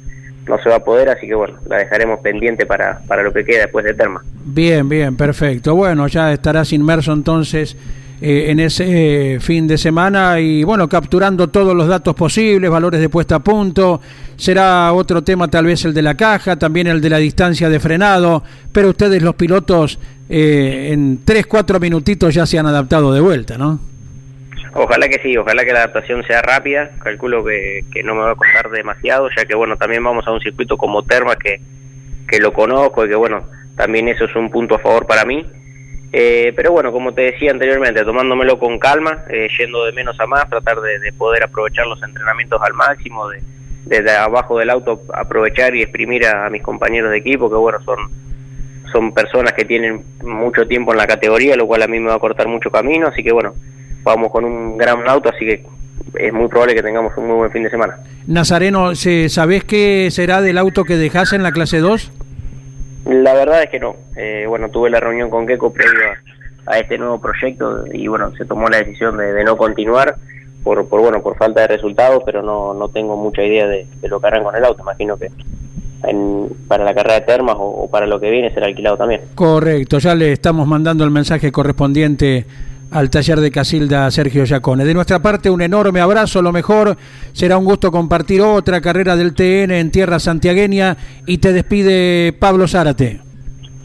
no 0.47 0.59
se 0.63 0.69
va 0.69 0.77
a 0.77 0.85
poder, 0.85 1.11
así 1.11 1.27
que 1.27 1.35
bueno, 1.35 1.59
la 1.69 1.77
dejaremos 1.77 2.21
pendiente 2.21 2.65
para, 2.65 3.01
para 3.07 3.23
lo 3.23 3.33
que 3.33 3.45
queda 3.45 3.63
después 3.63 3.85
de 3.85 3.93
Terma. 3.93 4.23
Bien, 4.45 4.89
bien, 4.89 5.15
perfecto. 5.17 5.75
Bueno, 5.75 6.07
ya 6.07 6.33
estarás 6.33 6.73
inmerso 6.73 7.13
entonces 7.13 7.77
eh, 8.23 8.47
en 8.49 8.61
ese 8.61 9.35
eh, 9.35 9.41
fin 9.41 9.67
de 9.69 9.77
semana 9.77 10.41
y 10.41 10.65
bueno, 10.65 10.89
capturando 10.89 11.49
todos 11.49 11.77
los 11.77 11.87
datos 11.87 12.15
posibles, 12.15 12.71
valores 12.71 13.01
de 13.01 13.11
puesta 13.11 13.35
a 13.37 13.41
punto. 13.41 14.01
Será 14.37 14.95
otro 14.95 15.23
tema 15.23 15.49
tal 15.49 15.67
vez 15.67 15.85
el 15.85 15.93
de 15.93 16.01
la 16.01 16.15
caja, 16.15 16.57
también 16.57 16.87
el 16.87 17.03
de 17.03 17.11
la 17.11 17.19
distancia 17.19 17.69
de 17.69 17.79
frenado, 17.79 18.43
pero 18.73 18.89
ustedes 18.89 19.23
los 19.23 19.35
pilotos 19.35 19.99
en 20.31 21.21
3, 21.25 21.47
4 21.47 21.81
minutitos 21.81 22.35
ya 22.35 22.47
se 22.47 22.59
han 22.59 22.67
adaptado 22.67 23.13
de 23.13 23.21
vuelta, 23.21 23.57
¿no? 23.57 23.88
Ojalá 24.81 25.09
que 25.09 25.19
sí, 25.19 25.37
ojalá 25.37 25.65
que 25.65 25.73
la 25.73 25.81
adaptación 25.81 26.23
sea 26.23 26.41
rápida, 26.41 26.91
calculo 27.01 27.45
que, 27.45 27.83
no 28.05 28.15
me 28.15 28.21
va 28.21 28.31
a 28.31 28.37
costar 28.37 28.71
demasiado, 28.71 29.29
ya 29.37 29.45
que 29.45 29.57
bueno, 29.57 29.77
también 29.77 30.05
vamos 30.05 30.25
a 30.29 30.31
un 30.31 30.41
circuito 30.41 30.77
como 30.77 31.03
Terma 31.03 31.35
que, 31.35 31.61
que 32.29 32.39
lo 32.39 32.53
conozco 32.53 33.05
y 33.05 33.09
que 33.09 33.17
bueno, 33.17 33.45
también 33.77 34.09
eso 34.09 34.27
es 34.27 34.37
un 34.37 34.51
punto 34.51 34.77
a 34.77 34.79
favor 34.79 35.05
para 35.05 35.25
mí. 35.25 35.45
Eh, 36.13 36.53
pero 36.55 36.71
bueno, 36.71 36.93
como 36.93 37.13
te 37.13 37.23
decía 37.23 37.51
anteriormente, 37.51 38.05
tomándomelo 38.05 38.61
con 38.61 38.79
calma, 38.79 39.25
eh, 39.29 39.49
yendo 39.59 39.85
de 39.85 39.91
menos 39.91 40.19
a 40.21 40.27
más, 40.27 40.49
tratar 40.49 40.81
de, 40.81 41.13
poder 41.13 41.43
aprovechar 41.43 41.87
los 41.89 42.01
entrenamientos 42.01 42.63
al 42.63 42.75
máximo, 42.75 43.29
de 43.29 43.43
desde 43.85 44.13
abajo 44.13 44.59
del 44.59 44.71
auto 44.71 45.03
aprovechar 45.13 45.75
y 45.75 45.83
exprimir 45.83 46.25
a, 46.27 46.49
mis 46.51 46.63
compañeros 46.63 47.11
de 47.11 47.19
equipo, 47.19 47.51
que 47.51 47.57
bueno, 47.57 47.81
son, 47.85 47.97
son 48.93 49.13
personas 49.13 49.55
que 49.55 49.65
tienen 49.65 50.05
mucho 50.23 50.69
tiempo 50.69 50.93
en 50.93 50.99
la 50.99 51.07
categoría, 51.07 51.57
lo 51.57 51.67
cual 51.67 51.83
a 51.83 51.89
mí 51.89 51.99
me 51.99 52.11
va 52.11 52.15
a 52.15 52.21
cortar 52.21 52.47
mucho 52.47 52.71
camino, 52.71 53.09
así 53.09 53.25
que 53.25 53.33
bueno, 53.33 53.55
vamos 54.09 54.33
con 54.33 54.45
un 54.45 54.77
gran 54.77 55.07
auto, 55.09 55.29
así 55.29 55.45
que 55.45 55.65
es 56.19 56.33
muy 56.33 56.49
probable 56.49 56.75
que 56.75 56.83
tengamos 56.83 57.17
un 57.17 57.27
muy 57.27 57.37
buen 57.37 57.51
fin 57.51 57.63
de 57.63 57.71
semana. 57.71 57.97
Nazareno, 58.27 58.95
¿sabés 58.95 59.65
qué 59.65 60.09
será 60.11 60.41
del 60.41 60.59
auto 60.59 60.85
que 60.85 60.97
dejás 60.97 61.33
en 61.33 61.43
la 61.43 61.53
clase 61.53 61.79
2? 61.79 62.11
La 63.07 63.35
verdad 63.35 63.63
es 63.63 63.71
que 63.71 63.81
no. 63.81 63.97
Eh, 64.17 64.45
bueno, 64.49 64.69
tuve 64.71 64.91
la 64.91 65.01
reunión 65.01 65.31
con 65.31 65.47
Keco 65.47 65.73
previo 65.73 66.01
a, 66.67 66.79
este 66.79 66.99
nuevo 66.99 67.21
proyecto 67.21 67.85
y 67.93 68.07
bueno, 68.09 68.33
se 68.37 68.45
tomó 68.45 68.69
la 68.69 68.79
decisión 68.79 69.17
de, 69.17 69.45
no 69.45 69.57
continuar 69.57 70.17
por, 70.63 70.87
por, 70.89 71.01
bueno 71.01 71.23
por 71.23 71.37
falta 71.37 71.63
de 71.63 71.69
resultados, 71.69 72.23
pero 72.27 72.43
no, 72.43 72.75
no 72.75 72.89
tengo 72.89 73.17
mucha 73.17 73.43
idea 73.43 73.67
de, 73.67 73.87
lo 74.03 74.21
que 74.21 74.27
harán 74.27 74.45
con 74.45 74.55
el 74.57 74.65
auto. 74.65 74.83
Imagino 74.83 75.17
que 75.17 75.31
para 76.69 76.85
la 76.85 76.95
carrera 76.95 77.15
de 77.15 77.21
termas 77.23 77.57
o, 77.57 77.65
o 77.65 77.91
para 77.91 78.07
lo 78.07 78.21
que 78.21 78.31
viene 78.31 78.53
será 78.53 78.67
alquilado 78.67 78.97
también. 78.97 79.23
Correcto, 79.35 79.99
ya 79.99 80.15
le 80.15 80.33
estamos 80.33 80.67
mandando 80.67 81.05
el 81.05 81.11
mensaje 81.11 81.51
correspondiente 81.51 82.47
al 82.91 83.11
taller 83.11 83.41
de 83.41 83.51
Casilda 83.51 84.11
Sergio 84.11 84.45
Yacone. 84.45 84.85
De 84.85 84.95
nuestra 84.95 85.21
parte, 85.21 85.51
un 85.51 85.63
enorme 85.63 86.01
abrazo, 86.01 86.43
lo 86.43 86.53
mejor. 86.53 86.97
Será 87.33 87.59
un 87.59 87.65
gusto 87.65 87.91
compartir 87.91 88.41
otra 88.41 88.81
carrera 88.81 89.17
del 89.17 89.35
TN 89.35 89.73
en 89.73 89.91
tierra 89.91 90.19
santiagueña 90.19 90.97
y 91.27 91.39
te 91.39 91.53
despide 91.53 92.33
Pablo 92.33 92.67
Zárate. 92.67 93.21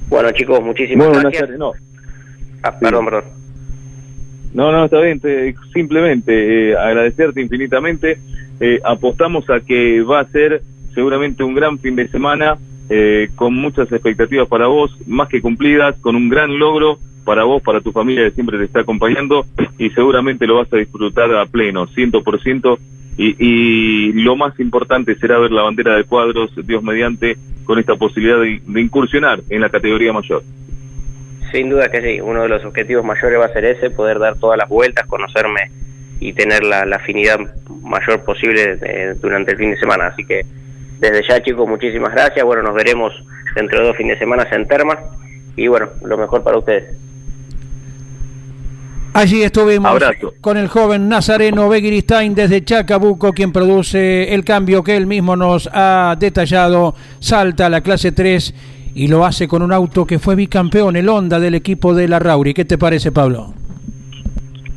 Bueno, 0.08 0.32
chicos, 0.32 0.62
muchísimas 0.62 1.10
gracias. 1.10 1.50
No. 1.58 1.72
Ah, 2.62 2.78
perdón, 2.80 3.06
perdón. 3.06 3.24
No, 4.54 4.72
no, 4.72 4.86
está 4.86 5.00
bien. 5.00 5.20
simplemente 5.74 6.72
eh, 6.72 6.78
agradecerte 6.78 7.42
infinitamente. 7.42 8.20
Eh, 8.60 8.80
apostamos 8.84 9.50
a 9.50 9.60
que 9.60 10.02
va 10.02 10.20
a 10.20 10.26
ser 10.26 10.62
seguramente 10.94 11.44
un 11.44 11.56
gran 11.56 11.80
fin 11.80 11.96
de 11.96 12.08
semana 12.08 12.58
eh, 12.90 13.30
con 13.36 13.56
muchas 13.56 13.92
expectativas 13.92 14.48
para 14.48 14.68
vos, 14.68 14.96
más 15.08 15.28
que 15.28 15.42
cumplidas, 15.42 15.96
con 16.00 16.16
un 16.16 16.30
gran 16.30 16.60
logro 16.60 17.00
para 17.24 17.44
vos, 17.44 17.62
para 17.62 17.82
tu 17.82 17.92
familia 17.92 18.26
que 18.26 18.32
siempre 18.32 18.58
te 18.58 18.66
está 18.66 18.82
acompañando 18.82 19.46
y 19.78 19.90
seguramente 19.92 20.48
lo 20.48 20.58
vas 20.58 20.72
a 20.74 20.78
disfrutar 20.78 21.34
a 21.36 21.46
pleno, 21.46 21.88
ciento 21.88 22.24
por 22.24 22.42
ciento. 22.42 22.78
Y 23.16 24.12
lo 24.14 24.36
más 24.36 24.60
importante 24.60 25.14
será 25.16 25.38
ver 25.38 25.52
la 25.52 25.62
bandera 25.62 25.96
de 25.96 26.04
cuadros, 26.04 26.52
Dios 26.66 26.82
mediante, 26.82 27.38
con 27.64 27.80
esta 27.80 27.96
posibilidad 27.96 28.40
de, 28.40 28.82
incursionar 28.82 29.42
en 29.50 29.62
la 29.62 29.70
categoría 29.70 30.14
mayor. 30.14 30.44
Sin 31.52 31.70
duda 31.70 31.90
que 31.90 32.02
sí, 32.02 32.22
uno 32.22 32.44
de 32.44 32.50
los 32.50 32.66
objetivos 32.66 33.06
mayores 33.06 33.40
va 33.40 33.46
a 33.46 33.54
ser 33.54 33.66
ese, 33.66 33.90
poder 33.92 34.20
dar 34.20 34.38
todas 34.38 34.58
las 34.58 34.68
vueltas, 34.68 35.06
conocerme 35.06 35.72
y 36.20 36.34
tener 36.34 36.64
la, 36.64 36.82
afinidad 36.96 37.40
mayor 37.84 38.24
posible 38.24 38.80
eh, 38.82 39.14
durante 39.22 39.52
el 39.52 39.58
fin 39.58 39.72
de 39.72 39.78
semana. 39.78 40.08
Así 40.08 40.26
que 40.26 40.42
desde 41.00 41.22
ya 41.28 41.42
chicos, 41.42 41.68
muchísimas 41.68 42.14
gracias. 42.14 42.44
Bueno, 42.46 42.64
nos 42.64 42.74
veremos 42.74 43.14
dentro 43.56 43.80
de 43.80 43.88
dos 43.88 43.98
fines 43.98 44.16
de 44.16 44.20
semana 44.20 44.48
en 44.52 44.68
Termas 44.68 45.00
y 45.56 45.68
bueno, 45.68 45.90
lo 46.04 46.18
mejor 46.18 46.44
para 46.44 46.58
ustedes. 46.58 46.98
Allí 49.14 49.44
estuvimos 49.44 50.02
con 50.42 50.58
el 50.58 50.68
joven 50.68 51.08
Nazareno 51.08 51.70
Begiristain 51.70 52.34
desde 52.34 52.64
Chacabuco, 52.64 53.32
quien 53.32 53.52
produce 53.52 54.34
el 54.34 54.44
cambio 54.44 54.84
que 54.84 54.98
él 54.98 55.06
mismo 55.06 55.36
nos 55.36 55.70
ha 55.72 56.16
detallado. 56.20 56.96
Salta 57.20 57.68
a 57.68 57.70
la 57.70 57.82
clase 57.82 58.12
3 58.12 58.92
y 58.96 59.08
lo 59.08 59.24
hace 59.24 59.48
con 59.48 59.62
un 59.62 59.72
auto 59.72 60.08
que 60.08 60.18
fue 60.18 60.36
bicampeón, 60.36 60.96
el 60.96 61.10
Honda 61.10 61.40
del 61.40 61.54
equipo 61.54 61.94
de 61.94 62.08
la 62.08 62.18
Rauri. 62.18 62.56
¿Qué 62.56 62.66
te 62.66 62.80
parece, 62.80 63.12
Pablo? 63.12 63.54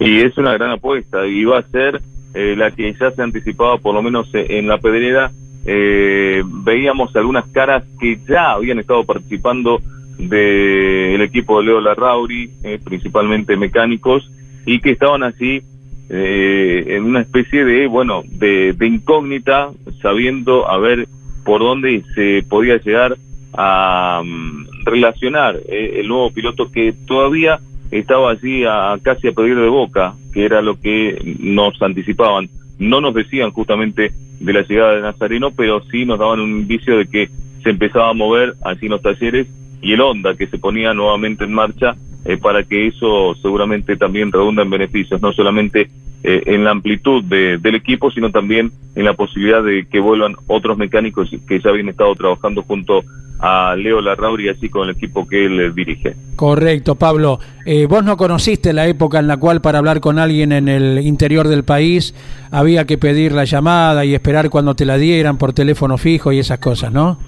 Y 0.01 0.21
es 0.21 0.37
una 0.37 0.53
gran 0.53 0.71
apuesta 0.71 1.27
y 1.27 1.45
va 1.45 1.61
a 1.61 1.63
ser 1.63 2.03
eh, 2.35 2.55
la 2.57 2.71
que 2.71 2.93
ya 2.93 3.11
se 3.11 3.23
anticipaba, 3.23 3.79
por 3.79 3.95
lo 3.95 4.03
menos 4.03 4.29
eh, 4.35 4.47
en 4.51 4.69
la 4.69 4.77
pedrera. 4.77 5.31
Eh, 5.65 6.43
veíamos 6.45 7.17
algunas 7.17 7.47
caras 7.47 7.85
que 7.99 8.19
ya 8.29 8.53
habían 8.53 8.79
estado 8.79 9.03
participando 9.05 9.81
del 10.19 11.21
equipo 11.21 11.59
de 11.59 11.67
Leo 11.67 11.81
Larrauri, 11.81 12.51
eh, 12.63 12.79
principalmente 12.83 13.57
mecánicos, 13.57 14.31
y 14.65 14.81
que 14.81 14.91
estaban 14.91 15.23
así 15.23 15.63
eh, 16.09 16.85
en 16.89 17.05
una 17.05 17.21
especie 17.21 17.65
de, 17.65 17.87
bueno, 17.87 18.23
de, 18.27 18.75
incógnita, 18.81 19.71
sabiendo 20.01 20.69
a 20.69 20.79
ver 20.79 21.09
por 21.45 21.61
dónde 21.61 22.03
se 22.15 22.45
podía 22.49 22.79
llegar 22.79 23.17
a 23.55 24.23
mm, 24.25 24.85
relacionar 24.85 25.57
eh, 25.69 26.01
el 26.01 26.09
nuevo 26.09 26.31
piloto 26.31 26.71
que 26.71 26.93
todavía 27.07 27.61
estaba 27.91 28.31
allí 28.33 28.65
a, 28.65 28.97
casi 29.03 29.29
a 29.29 29.33
pedir 29.33 29.57
de 29.57 29.69
boca, 29.69 30.15
que 30.33 30.45
era 30.45 30.63
lo 30.63 30.81
que 30.81 31.37
nos 31.39 31.81
anticipaban. 31.83 32.49
No 32.79 33.01
nos 33.01 33.15
decían 33.15 33.51
justamente 33.53 34.13
de 34.41 34.53
la 34.53 34.63
llegada 34.63 34.95
de 34.95 35.03
Nazareno, 35.03 35.51
pero 35.51 35.83
sí 35.91 36.05
nos 36.05 36.19
daban 36.19 36.41
un 36.41 36.51
indicio 36.51 36.99
de 36.99 37.07
que 37.07 37.31
se 37.63 37.71
empezaba 37.71 38.11
a 38.11 38.15
mover 38.15 38.55
así 38.65 38.87
en 38.87 38.93
los 38.93 39.03
talleres 39.03 39.47
y 39.83 39.93
el 39.93 40.01
Honda 40.01 40.35
que 40.35 40.47
se 40.47 40.59
ponía 40.59 40.95
nuevamente 40.95 41.45
en 41.45 41.53
marcha 41.53 41.97
eh, 42.25 42.37
para 42.37 42.65
que 42.65 42.89
eso 42.89 43.35
seguramente 43.41 43.97
también 43.97 44.33
redunda 44.33 44.63
en 44.63 44.71
beneficios, 44.71 45.23
no 45.23 45.33
solamente 45.33 45.89
eh, 46.25 46.43
en 46.47 46.65
la 46.65 46.73
amplitud 46.73 47.23
del 47.23 47.75
equipo, 47.77 48.11
sino 48.11 48.31
también 48.31 48.73
en 48.97 49.05
la 49.05 49.15
posibilidad 49.15 49.63
de 49.63 49.87
que 49.87 50.01
vuelvan 50.01 50.35
otros 50.49 50.77
mecánicos 50.77 51.31
que 51.47 51.61
ya 51.61 51.71
habían 51.71 51.89
estado 51.89 52.13
trabajando 52.17 52.63
junto 52.63 53.05
a 53.39 53.77
Leo 53.77 54.01
Larrauri, 54.01 54.49
así 54.49 54.69
con 54.69 54.89
el 54.89 54.97
equipo 54.97 55.29
que 55.29 55.45
él 55.45 55.73
dirige. 55.75 56.17
Correcto, 56.35 56.97
Pablo. 56.97 57.39
Eh, 57.65 57.87
vos 57.87 58.03
no 58.03 58.17
conociste 58.17 58.73
la 58.73 58.89
época 58.89 59.19
en 59.19 59.29
la 59.29 59.37
cual 59.37 59.61
para 59.61 59.79
hablar 59.79 60.01
con 60.01 60.19
alguien 60.19 60.53
en 60.53 60.69
el 60.69 61.07
interior 61.07 61.47
del 61.47 61.63
país 61.63 62.15
había 62.51 62.87
que 62.87 62.99
pedir 62.99 63.33
la 63.33 63.45
llamada 63.45 64.05
y 64.05 64.15
esperar 64.15 64.51
cuando 64.51 64.75
te 64.75 64.85
la 64.85 64.97
dieran 64.97 65.39
por 65.39 65.53
teléfono 65.53 65.97
fijo 65.97 66.33
y 66.33 66.39
esas 66.39 66.59
cosas, 66.59 66.93
¿no? 66.93 67.19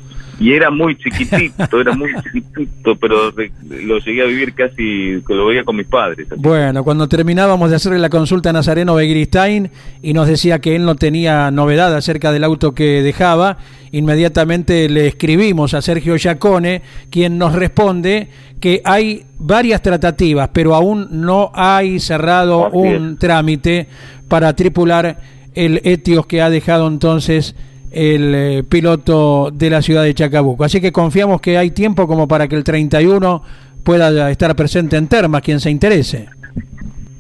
Y 0.41 0.53
era 0.53 0.71
muy 0.71 0.97
chiquitito, 0.97 1.81
era 1.81 1.95
muy 1.95 2.11
chiquitito, 2.23 2.97
pero 2.97 3.33
lo 3.71 3.99
llegué 3.99 4.23
a 4.23 4.27
vivir 4.27 4.55
casi, 4.55 5.21
lo 5.29 5.47
veía 5.47 5.65
con 5.65 5.77
mis 5.77 5.87
padres. 5.87 6.29
Bueno, 6.37 6.85
cuando 6.85 7.09
terminábamos 7.09 7.71
de 7.71 7.77
hacerle 7.77 7.99
la 7.99 8.09
consulta 8.09 8.51
a 8.51 8.53
Nazareno 8.53 8.95
Begristain 8.95 9.71
y 10.01 10.13
nos 10.13 10.29
decía 10.29 10.61
que 10.61 10.77
él 10.77 10.85
no 10.85 10.95
tenía 10.95 11.51
novedad 11.51 11.95
acerca 11.95 12.31
del 12.31 12.45
auto 12.45 12.73
que 12.73 13.03
dejaba, 13.03 13.59
inmediatamente 13.91 14.89
le 14.89 15.09
escribimos 15.09 15.75
a 15.75 15.83
Sergio 15.83 16.17
Giacone, 16.17 16.83
quien 17.11 17.37
nos 17.37 17.55
responde 17.55 18.29
que 18.61 18.81
hay 18.85 19.25
varias 19.39 19.83
tratativas, 19.83 20.51
pero 20.53 20.75
aún 20.75 21.09
no 21.11 21.51
hay 21.55 21.99
cerrado 21.99 22.71
un 22.71 23.19
trámite 23.19 23.89
para 24.29 24.55
tripular 24.55 25.19
el 25.55 25.81
Etios 25.83 26.27
que 26.27 26.43
ha 26.43 26.51
dejado 26.51 26.87
entonces 26.87 27.57
el 27.91 28.35
eh, 28.35 28.65
piloto 28.69 29.51
de 29.53 29.71
la 29.71 29.83
ciudad 29.83 30.05
de 30.05 30.15
Chacabuco. 30.15 30.65
Así 30.65 30.81
que 30.81 30.93
confiamos 30.93 31.41
que 31.41 31.59
hay 31.59 31.71
tiempo 31.71 32.07
como 32.07 32.29
para 32.29 32.49
que 32.49 32.57
el 32.57 32.65
31 32.65 33.43
pueda 33.85 34.31
estar 34.31 34.55
presente 34.55 34.97
en 34.97 35.09
Termas, 35.09 35.43
quien 35.43 35.61
se 35.61 35.71
interese. 35.71 36.29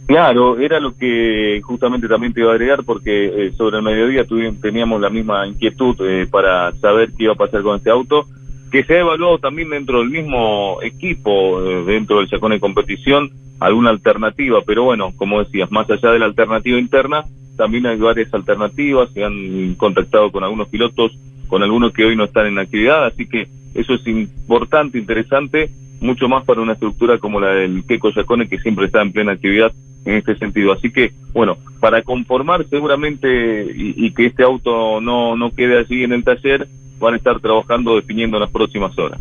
Claro, 0.09 0.59
era 0.59 0.81
lo 0.81 0.97
que 0.97 1.61
justamente 1.63 2.09
también 2.09 2.33
te 2.33 2.41
iba 2.41 2.51
a 2.51 2.55
agregar 2.55 2.83
porque 2.83 3.27
eh, 3.27 3.53
sobre 3.53 3.77
el 3.77 3.83
mediodía 3.83 4.25
teníamos 4.59 5.03
la 5.03 5.11
misma 5.11 5.47
inquietud 5.47 5.95
eh, 6.01 6.27
para 6.31 6.73
saber 6.77 7.11
qué 7.11 7.25
iba 7.25 7.35
a 7.35 7.37
pasar 7.37 7.63
con 7.63 7.77
este 7.77 7.91
auto, 7.91 8.25
que 8.73 8.85
se 8.85 8.95
ha 8.95 9.01
evaluado 9.01 9.37
también 9.37 9.69
dentro 9.69 9.99
del 9.99 10.09
mismo 10.09 10.79
equipo, 10.83 11.63
eh, 11.63 11.85
dentro 11.85 12.19
del 12.19 12.29
Chacón 12.29 12.53
de 12.53 12.59
competición, 12.59 13.31
alguna 13.61 13.91
alternativa, 13.91 14.61
pero 14.67 14.85
bueno, 14.85 15.13
como 15.15 15.45
decías, 15.45 15.71
más 15.71 15.91
allá 15.91 16.11
de 16.11 16.19
la 16.21 16.25
alternativa 16.25 16.79
interna, 16.79 17.25
también 17.59 17.85
hay 17.87 17.99
varias 17.99 18.33
alternativas, 18.33 19.11
se 19.13 19.25
han 19.25 19.75
contactado 19.75 20.31
con 20.31 20.45
algunos 20.45 20.69
pilotos, 20.69 21.13
con 21.49 21.63
algunos 21.63 21.93
que 21.93 22.05
hoy 22.05 22.17
no 22.17 22.25
están 22.25 22.47
en 22.47 22.59
actividad, 22.59 23.05
así 23.05 23.27
que 23.27 23.49
eso 23.75 23.95
es 23.95 24.07
importante, 24.07 24.97
interesante, 24.97 25.71
mucho 26.01 26.29
más 26.29 26.45
para 26.45 26.61
una 26.63 26.75
estructura 26.75 27.19
como 27.19 27.41
la 27.41 27.49
del 27.49 27.85
Keco 27.85 28.11
Yacone, 28.11 28.49
que 28.49 28.61
siempre 28.61 28.87
está 28.87 29.03
en 29.03 29.13
plena 29.13 29.33
actividad 29.33 29.73
en 30.05 30.15
este 30.15 30.37
sentido. 30.37 30.73
Así 30.73 30.91
que, 30.91 31.13
bueno, 31.35 31.59
para 31.81 32.03
conformar 32.03 32.65
seguramente 32.71 33.67
y, 33.75 34.11
que 34.13 34.27
este 34.27 34.45
auto 34.45 35.01
no, 35.01 35.37
no 35.37 35.51
quede 35.51 35.79
allí 35.79 36.05
en 36.05 36.13
el 36.13 36.23
taller, 36.23 36.69
van 37.01 37.15
a 37.15 37.17
estar 37.17 37.41
trabajando 37.41 37.97
definiendo 37.97 38.37
en 38.37 38.43
las 38.43 38.51
próximas 38.51 38.97
horas. 38.97 39.21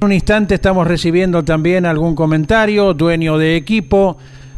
En 0.00 0.06
un 0.06 0.12
instante 0.12 0.54
estamos 0.54 0.86
recibiendo 0.86 1.44
también 1.44 1.86
algún 1.86 2.14
comentario, 2.14 2.94
dueño 2.94 3.36
de 3.36 3.56
equipo, 3.56 4.16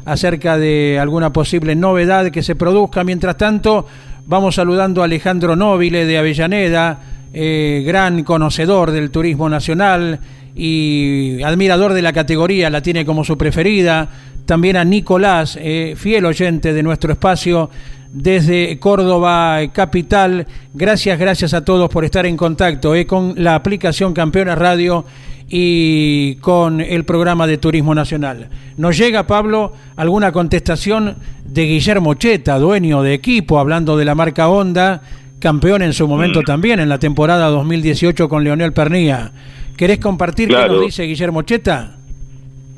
acerca 0.09 0.57
de 0.57 0.99
alguna 1.01 1.33
posible 1.33 1.77
novedad 1.77 2.31
que 2.31 2.43
se 2.43 2.57
produzca. 2.57 3.05
Mientras 3.05 3.37
tanto, 3.37 3.87
vamos 4.27 4.55
saludando 4.55 5.03
a 5.03 5.05
Alejandro 5.05 5.55
Nóbile 5.55 6.07
de 6.07 6.19
Avellaneda, 6.19 6.99
eh, 7.33 7.83
gran 7.87 8.25
conocedor 8.25 8.91
del 8.91 9.11
turismo 9.11 9.49
nacional 9.49 10.19
y 10.55 11.43
admirador 11.43 11.93
de 11.93 12.03
la 12.03 12.13
categoría, 12.13 12.71
la 12.71 12.81
tiene 12.81 13.05
como 13.05 13.23
su 13.23 13.37
preferida 13.37 14.09
también 14.47 14.77
a 14.77 14.85
Nicolás, 14.85 15.59
eh, 15.61 15.95
fiel 15.95 16.25
oyente 16.25 16.73
de 16.73 16.83
nuestro 16.83 17.13
espacio 17.13 17.69
desde 18.11 18.79
Córdoba 18.79 19.61
Capital. 19.75 20.47
Gracias, 20.73 21.19
gracias 21.19 21.53
a 21.53 21.65
todos 21.67 21.91
por 21.91 22.07
estar 22.07 22.25
en 22.25 22.39
contacto 22.39 22.95
eh, 22.95 23.07
con 23.07 23.35
la 23.37 23.55
aplicación 23.55 24.15
Campeona 24.15 24.55
Radio 24.55 25.05
y 25.49 26.37
con 26.37 26.81
el 26.81 27.05
programa 27.05 27.47
de 27.47 27.59
Turismo 27.59 27.95
Nacional. 27.95 28.49
Nos 28.77 28.97
llega, 28.99 29.27
Pablo, 29.27 29.73
alguna 29.97 30.33
contestación 30.33 31.17
de 31.45 31.65
Guillermo 31.65 32.15
Cheta, 32.15 32.59
dueño 32.59 33.03
de 33.03 33.15
equipo, 33.15 33.59
hablando 33.59 33.97
de 33.97 34.05
la 34.05 34.15
marca 34.15 34.49
Honda, 34.49 35.03
campeón 35.41 35.83
en 35.83 35.93
su 35.93 36.07
momento 36.07 36.43
mm. 36.43 36.45
también 36.45 36.81
en 36.81 36.89
la 36.89 36.99
temporada 36.99 37.49
2018 37.49 38.29
con 38.29 38.45
Leonel 38.45 38.73
Pernía. 38.73 39.33
¿Querés 39.77 39.99
compartir 39.99 40.49
qué 40.49 40.69
nos 40.69 40.81
dice 40.83 41.05
Guillermo 41.05 41.43
Cheta? 41.43 41.97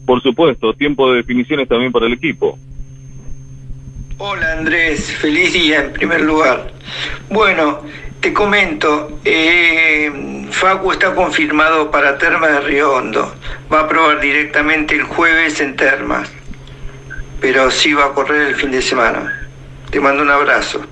Por 0.06 0.22
supuesto, 0.22 0.74
tiempo 0.74 1.10
de 1.10 1.18
definiciones 1.18 1.68
también 1.68 1.92
para 1.92 2.06
el 2.06 2.12
equipo. 2.12 2.58
Hola 4.18 4.58
Andrés, 4.58 5.10
feliz 5.12 5.54
día 5.54 5.84
en 5.84 5.92
primer 5.94 6.20
lugar. 6.20 6.72
Bueno, 7.30 7.80
te 8.20 8.32
comento, 8.32 9.18
eh, 9.24 10.46
Facu 10.50 10.92
está 10.92 11.14
confirmado 11.14 11.90
para 11.90 12.18
Termas 12.18 12.52
de 12.52 12.60
Río 12.60 12.94
Hondo. 12.94 13.32
Va 13.72 13.80
a 13.80 13.88
probar 13.88 14.20
directamente 14.20 14.94
el 14.94 15.02
jueves 15.02 15.60
en 15.60 15.74
Termas, 15.76 16.30
pero 17.40 17.70
sí 17.70 17.94
va 17.94 18.06
a 18.06 18.12
correr 18.12 18.48
el 18.48 18.54
fin 18.54 18.70
de 18.70 18.82
semana. 18.82 19.48
Te 19.90 20.00
mando 20.00 20.22
un 20.22 20.30
abrazo. 20.30 20.82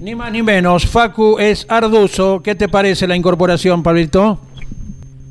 Ni 0.00 0.14
más 0.14 0.30
ni 0.30 0.42
menos, 0.42 0.86
Facu 0.86 1.38
es 1.38 1.66
Arduzo. 1.68 2.42
¿Qué 2.42 2.54
te 2.54 2.68
parece 2.68 3.06
la 3.06 3.16
incorporación, 3.16 3.82
Pablito? 3.82 4.40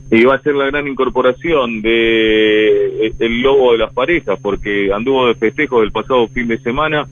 y 0.09 0.23
va 0.23 0.35
a 0.35 0.41
ser 0.41 0.55
la 0.55 0.67
gran 0.67 0.87
incorporación 0.87 1.81
de 1.81 3.07
eh, 3.07 3.13
el 3.19 3.41
lobo 3.41 3.73
de 3.73 3.79
las 3.79 3.93
parejas 3.93 4.39
porque 4.41 4.89
anduvo 4.93 5.27
de 5.27 5.35
festejo 5.35 5.81
del 5.81 5.91
pasado 5.91 6.29
fin 6.29 6.47
de 6.47 6.57
semana 6.59 7.05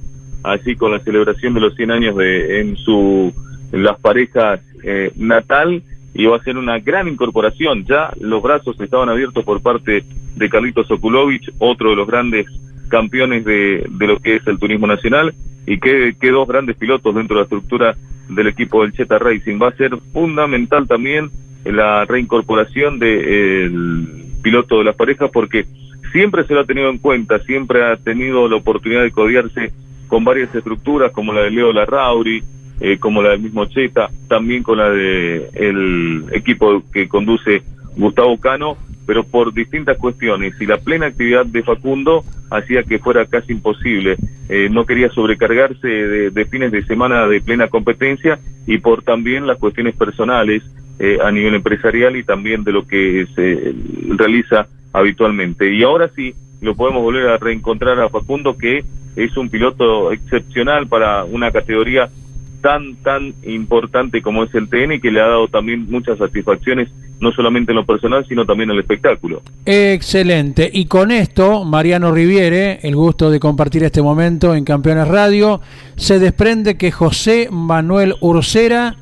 así 0.44 0.76
con 0.76 0.92
la 0.92 1.00
celebración 1.00 1.54
de 1.56 1.60
los 1.60 1.76
100 1.76 1.92
años 1.92 2.16
de 2.16 2.62
en 2.62 2.78
su 2.78 3.34
las 3.76 4.00
parejas 4.00 4.62
eh, 4.84 5.12
natal 5.16 5.84
y 6.14 6.26
va 6.26 6.38
a 6.38 6.44
ser 6.44 6.58
una 6.58 6.80
gran 6.80 7.08
incorporación. 7.08 7.86
Ya 7.86 8.12
los 8.20 8.42
brazos 8.42 8.80
estaban 8.80 9.10
abiertos 9.10 9.44
por 9.44 9.62
parte 9.62 10.04
de 10.36 10.50
Carlitos 10.50 10.90
Okulovich 10.90 11.52
otro 11.60 11.90
de 11.90 11.96
los 11.96 12.08
grandes 12.08 12.48
campeones 12.88 13.44
de, 13.46 13.86
de 13.90 14.08
lo 14.08 14.20
que 14.20 14.36
es 14.36 14.48
el 14.48 14.60
turismo 14.60 14.88
nacional 14.88 15.34
y 15.66 15.80
que, 15.80 16.16
que 16.20 16.32
dos 16.32 16.48
grandes 16.48 16.78
pilotos 16.78 17.14
dentro 17.16 17.36
de 17.36 17.42
la 17.42 17.44
estructura 17.44 17.96
del 18.30 18.48
equipo 18.48 18.82
del 18.82 18.94
Cheta 18.94 19.20
Racing. 19.20 19.60
Va 19.62 19.70
a 19.70 19.76
ser 19.76 19.98
fundamental 20.14 20.88
también 20.88 21.30
la 21.66 22.06
reincorporación 22.06 23.00
del 23.00 24.08
piloto 24.42 24.78
de 24.78 24.84
las 24.86 24.96
parejas 24.96 25.30
porque 25.34 25.66
siempre 26.12 26.46
se 26.46 26.54
lo 26.54 26.62
ha 26.62 26.66
tenido 26.66 26.90
en 26.90 27.00
cuenta, 27.00 27.40
siempre 27.40 27.84
ha 27.84 27.98
tenido 27.98 28.48
la 28.48 28.56
oportunidad 28.56 29.02
de 29.02 29.12
codiarse 29.12 29.74
con 30.08 30.24
varias 30.24 30.54
estructuras 30.54 31.12
como 31.12 31.34
la 31.34 31.42
de 31.42 31.52
Leo 31.52 31.74
Larrauri, 31.74 32.44
eh, 32.80 32.98
como 32.98 33.22
la 33.22 33.32
del 33.32 33.42
mismo 33.42 33.66
Cheta, 33.66 34.10
también 34.28 34.64
con 34.64 34.78
la 34.78 34.90
de 34.90 35.50
el 35.54 36.26
equipo 36.34 36.84
que 36.92 37.08
conduce 37.08 37.64
Gustavo 37.96 38.38
Cano, 38.40 38.78
pero 39.06 39.24
por 39.24 39.54
distintas 39.54 39.98
cuestiones 39.98 40.60
y 40.60 40.66
la 40.66 40.78
plena 40.78 41.08
actividad 41.08 41.46
de 41.46 41.64
Facundo 41.64 42.24
hacía 42.50 42.84
que 42.84 43.00
fuera 43.00 43.26
casi 43.26 43.54
imposible. 43.54 44.18
Eh, 44.50 44.70
no 44.70 44.86
quería 44.86 45.10
sobrecargarse 45.10 45.88
de, 45.88 46.30
de, 46.30 46.46
fines 46.46 46.72
de 46.72 46.84
semana 46.86 47.28
de 47.28 47.42
plena 47.42 47.68
competencia 47.68 48.40
y 48.68 48.78
por 48.78 49.04
también 49.04 49.48
las 49.48 49.58
cuestiones 49.58 49.96
personales 49.96 50.64
eh, 50.98 51.18
a 51.22 51.30
nivel 51.30 51.56
empresarial 51.56 52.16
y 52.16 52.24
también 52.24 52.64
de 52.64 52.72
lo 52.72 52.88
que 52.88 53.28
se 53.36 53.74
realiza 54.16 54.68
habitualmente. 54.94 55.74
Y 55.74 55.84
ahora 55.84 56.10
sí, 56.16 56.34
lo 56.62 56.74
podemos 56.76 57.04
volver 57.04 57.28
a 57.28 57.38
reencontrar 57.38 58.00
a 58.00 58.08
Facundo, 58.08 58.58
que 58.58 58.86
es 59.18 59.36
un 59.36 59.50
piloto 59.50 60.14
excepcional 60.14 60.88
para 60.88 61.26
una 61.26 61.52
categoría 61.52 62.10
tan, 62.66 62.96
tan 62.96 63.36
importante 63.44 64.24
como 64.24 64.44
es 64.44 64.56
el 64.56 64.68
TN 64.68 64.94
y 64.94 65.00
que 65.00 65.12
le 65.12 65.22
ha 65.22 65.28
dado 65.28 65.48
también 65.48 65.86
muchas 65.88 66.18
satisfacciones, 66.18 66.90
no 67.20 67.32
solamente 67.32 67.74
en 67.74 67.76
lo 67.76 67.86
personal, 67.86 68.26
sino 68.28 68.44
también 68.44 68.72
en 68.72 68.78
el 68.78 68.82
espectáculo. 68.82 69.44
Excelente. 69.68 70.68
Y 70.74 70.86
con 70.86 71.12
esto, 71.12 71.64
Mariano 71.64 72.12
Riviere, 72.12 72.80
el 72.82 72.96
gusto 72.96 73.30
de 73.30 73.40
compartir 73.40 73.84
este 73.84 74.02
momento 74.02 74.56
en 74.56 74.66
Campeones 74.66 75.08
Radio, 75.08 75.62
se 75.96 76.18
desprende 76.18 76.76
que 76.76 76.90
José 76.90 77.50
Manuel 77.52 78.16
Ursera 78.20 78.96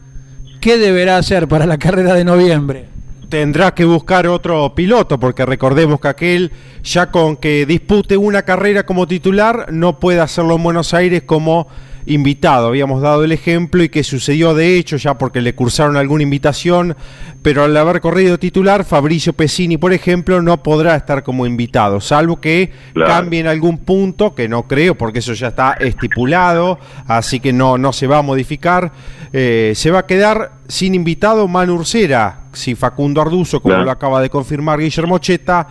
¿qué 0.59 0.77
deberá 0.77 1.15
hacer 1.15 1.47
para 1.47 1.65
la 1.65 1.77
carrera 1.77 2.15
de 2.15 2.25
noviembre? 2.25 2.87
Tendrá 3.29 3.73
que 3.73 3.85
buscar 3.85 4.27
otro 4.27 4.75
piloto, 4.75 5.21
porque 5.21 5.45
recordemos 5.45 6.01
que 6.01 6.09
aquel, 6.09 6.51
ya 6.83 7.11
con 7.11 7.37
que 7.37 7.65
dispute 7.65 8.17
una 8.17 8.41
carrera 8.41 8.85
como 8.85 9.07
titular, 9.07 9.71
no 9.71 10.01
puede 10.01 10.19
hacerlo 10.19 10.57
en 10.57 10.63
Buenos 10.63 10.93
Aires 10.93 11.23
como 11.23 11.69
invitado. 12.05 12.67
Habíamos 12.67 13.01
dado 13.01 13.23
el 13.23 13.31
ejemplo 13.31 13.83
y 13.83 13.89
que 13.89 14.03
sucedió 14.03 14.53
de 14.53 14.77
hecho 14.77 14.97
ya 14.97 15.17
porque 15.17 15.41
le 15.41 15.55
cursaron 15.55 15.97
alguna 15.97 16.23
invitación, 16.23 16.95
pero 17.41 17.63
al 17.63 17.75
haber 17.75 18.01
corrido 18.01 18.37
titular, 18.37 18.85
Fabricio 18.85 19.33
Pesini, 19.33 19.77
por 19.77 19.93
ejemplo, 19.93 20.41
no 20.41 20.63
podrá 20.63 20.95
estar 20.95 21.23
como 21.23 21.45
invitado, 21.45 22.01
salvo 22.01 22.39
que 22.39 22.71
cambie 22.93 23.39
en 23.39 23.47
algún 23.47 23.79
punto, 23.79 24.35
que 24.35 24.47
no 24.47 24.67
creo 24.67 24.95
porque 24.95 25.19
eso 25.19 25.33
ya 25.33 25.49
está 25.49 25.73
estipulado, 25.73 26.79
así 27.07 27.39
que 27.39 27.53
no, 27.53 27.77
no 27.77 27.93
se 27.93 28.07
va 28.07 28.19
a 28.19 28.21
modificar. 28.21 28.91
Eh, 29.31 29.73
se 29.75 29.89
va 29.89 29.99
a 29.99 30.05
quedar 30.05 30.51
sin 30.67 30.95
invitado 30.95 31.47
Manu 31.47 31.75
Ursera, 31.75 32.43
si 32.53 32.75
Facundo 32.75 33.21
Arduzo, 33.21 33.61
como 33.61 33.77
lo 33.77 33.91
acaba 33.91 34.21
de 34.21 34.29
confirmar 34.29 34.79
Guillermo 34.79 35.17
Cheta, 35.17 35.67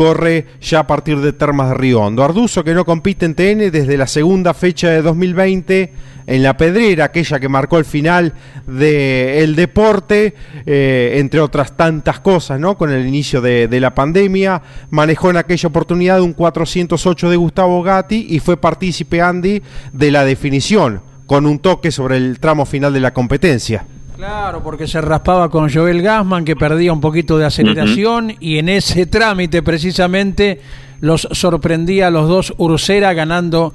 corre 0.00 0.46
ya 0.62 0.78
a 0.78 0.86
partir 0.86 1.18
de 1.18 1.34
Termas 1.34 1.68
de 1.68 1.74
Río 1.74 2.00
Hondo. 2.00 2.24
Arduzo 2.24 2.64
que 2.64 2.72
no 2.72 2.86
compite 2.86 3.26
en 3.26 3.34
TN 3.34 3.70
desde 3.70 3.98
la 3.98 4.06
segunda 4.06 4.54
fecha 4.54 4.88
de 4.88 5.02
2020 5.02 5.92
en 6.26 6.42
la 6.42 6.56
Pedrera, 6.56 7.04
aquella 7.04 7.38
que 7.38 7.50
marcó 7.50 7.76
el 7.76 7.84
final 7.84 8.32
del 8.66 9.54
deporte, 9.54 10.34
eh, 10.64 11.16
entre 11.18 11.40
otras 11.40 11.76
tantas 11.76 12.20
cosas, 12.20 12.58
¿no? 12.58 12.78
Con 12.78 12.90
el 12.90 13.06
inicio 13.06 13.42
de, 13.42 13.68
de, 13.68 13.78
la 13.78 13.94
pandemia, 13.94 14.62
manejó 14.88 15.28
en 15.28 15.36
aquella 15.36 15.68
oportunidad 15.68 16.22
un 16.22 16.32
408 16.32 17.28
de 17.28 17.36
Gustavo 17.36 17.82
Gatti 17.82 18.26
y 18.30 18.38
fue 18.38 18.56
partícipe 18.56 19.20
Andy 19.20 19.60
de 19.92 20.10
la 20.10 20.24
definición, 20.24 21.02
con 21.26 21.44
un 21.44 21.58
toque 21.58 21.90
sobre 21.90 22.16
el 22.16 22.40
tramo 22.40 22.64
final 22.64 22.94
de 22.94 23.00
la 23.00 23.12
competencia. 23.12 23.84
Claro, 24.20 24.62
porque 24.62 24.86
se 24.86 25.00
raspaba 25.00 25.48
con 25.48 25.72
Joel 25.72 26.02
Gassman, 26.02 26.44
que 26.44 26.54
perdía 26.54 26.92
un 26.92 27.00
poquito 27.00 27.38
de 27.38 27.46
aceleración, 27.46 28.34
y 28.38 28.58
en 28.58 28.68
ese 28.68 29.06
trámite 29.06 29.62
precisamente 29.62 30.60
los 31.00 31.26
sorprendía 31.30 32.08
a 32.08 32.10
los 32.10 32.28
dos 32.28 32.52
Ursera 32.58 33.14
ganando 33.14 33.72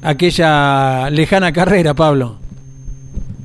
aquella 0.00 1.10
lejana 1.10 1.52
carrera, 1.52 1.94
Pablo. 1.94 2.36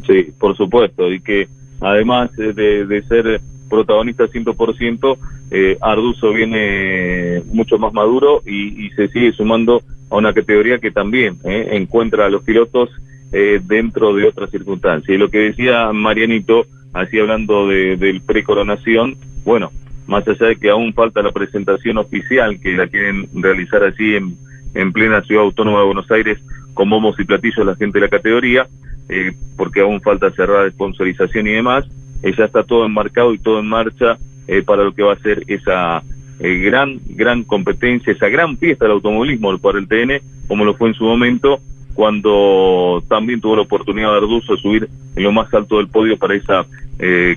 Sí, 0.06 0.32
por 0.38 0.56
supuesto, 0.56 1.12
y 1.12 1.22
que 1.22 1.48
además 1.82 2.30
de, 2.36 3.04
ser 3.08 3.42
protagonista 3.68 4.26
100%, 4.26 5.18
eh, 5.50 5.76
Arduzo 5.82 6.34
viene 6.34 7.42
mucho 7.52 7.80
más 7.80 7.94
maduro 7.94 8.44
y, 8.46 8.92
se 8.92 9.08
sigue 9.08 9.32
sumando 9.32 9.82
a 10.12 10.18
una 10.18 10.32
categoría 10.32 10.78
que 10.78 10.92
también 10.92 11.40
eh, 11.46 11.70
encuentra 11.72 12.28
a 12.28 12.30
los 12.30 12.44
pilotos 12.44 12.92
eh, 13.34 13.60
dentro 13.64 14.14
de 14.14 14.28
otras 14.28 14.52
circunstancias. 14.52 15.10
Y 15.10 15.18
lo 15.18 15.30
que 15.30 15.40
decía 15.40 15.92
Marianito, 15.92 16.66
así 16.94 17.20
hablando 17.20 17.68
de, 17.68 17.98
del 17.98 18.22
pre-coronación, 18.22 19.18
bueno, 19.44 19.72
más 20.08 20.28
allá 20.28 20.48
de 20.48 20.56
que 20.56 20.70
aún 20.70 20.94
falta 20.94 21.22
la 21.22 21.32
presentación 21.32 21.98
oficial, 21.98 22.60
que 22.60 22.74
la 22.74 22.88
quieren 22.88 23.28
realizar 23.34 23.84
así 23.84 24.16
en, 24.16 24.38
en 24.76 24.94
plena 24.94 25.22
ciudad 25.24 25.44
autónoma 25.44 25.80
de 25.80 25.86
Buenos 25.86 26.12
Aires 26.12 26.40
con 26.74 26.90
bombos 26.90 27.20
y 27.20 27.24
platillos 27.24 27.66
la 27.66 27.76
gente 27.76 28.00
de 28.00 28.06
la 28.06 28.10
categoría, 28.10 28.68
eh, 29.10 29.34
porque 29.58 29.82
aún 29.82 30.02
falta 30.02 30.32
cerrar 30.32 30.70
sponsorización 30.72 31.48
y 31.48 31.54
demás. 31.54 31.86
Eh, 32.22 32.34
ya 32.38 32.46
está 32.46 32.64
todo 32.64 32.86
enmarcado 32.86 33.34
y 33.34 33.38
todo 33.38 33.60
en 33.60 33.68
marcha 33.68 34.18
eh, 34.48 34.62
para 34.64 34.84
lo 34.84 34.94
que 34.94 35.04
va 35.04 35.14
a 35.14 35.20
ser 35.20 35.44
esa 35.48 36.04
gran, 36.40 37.00
gran 37.06 37.44
competencia, 37.44 38.12
esa 38.12 38.28
gran 38.28 38.58
fiesta 38.58 38.86
del 38.86 38.94
automovilismo 38.94 39.58
por 39.60 39.78
el 39.78 39.88
TN, 39.88 40.22
como 40.48 40.66
lo 40.66 40.74
fue 40.74 40.90
en 40.90 40.96
su 40.96 41.06
momento, 41.06 41.60
cuando 41.94 43.04
también 43.08 43.42
tuvo 43.42 43.58
la 43.58 43.62
oportunidad 43.64 44.12
de 44.12 44.18
Arduzo 44.18 44.56
de 44.56 44.62
subir 44.62 44.90
en 45.16 45.24
lo 45.24 45.32
más 45.32 45.54
alto 45.54 45.78
del 45.78 45.88
podio 45.88 46.18
para 46.18 46.36
esa 46.36 46.66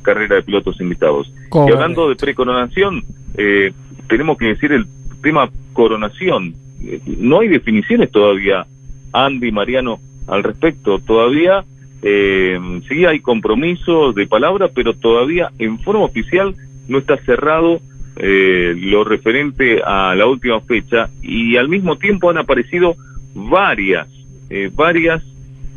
carrera 0.02 0.36
de 0.36 0.42
pilotos 0.42 0.80
invitados. 0.80 1.32
Y 1.52 1.72
hablando 1.72 2.08
de 2.08 2.16
precoronación, 2.16 3.02
tenemos 4.08 4.38
que 4.38 4.46
decir 4.46 4.72
el 4.72 4.86
tema 5.22 5.50
coronación. 5.72 6.54
no 7.18 7.40
hay 7.40 7.48
definiciones 7.48 8.10
todavía 8.10 8.66
Andy, 9.12 9.50
Mariano, 9.50 9.98
al 10.28 10.42
respecto. 10.42 10.98
Todavía 10.98 11.64
eh, 12.02 12.58
sí 12.88 13.04
hay 13.04 13.20
compromisos 13.20 14.14
de 14.14 14.26
palabra, 14.26 14.68
pero 14.74 14.94
todavía 14.94 15.50
en 15.58 15.78
forma 15.80 16.04
oficial 16.04 16.54
no 16.88 16.98
está 16.98 17.16
cerrado 17.18 17.80
eh, 18.16 18.74
lo 18.76 19.04
referente 19.04 19.82
a 19.84 20.14
la 20.14 20.26
última 20.26 20.60
fecha 20.60 21.10
y 21.22 21.56
al 21.56 21.68
mismo 21.68 21.96
tiempo 21.96 22.30
han 22.30 22.38
aparecido 22.38 22.94
varias, 23.34 24.08
eh, 24.50 24.70
varias 24.72 25.22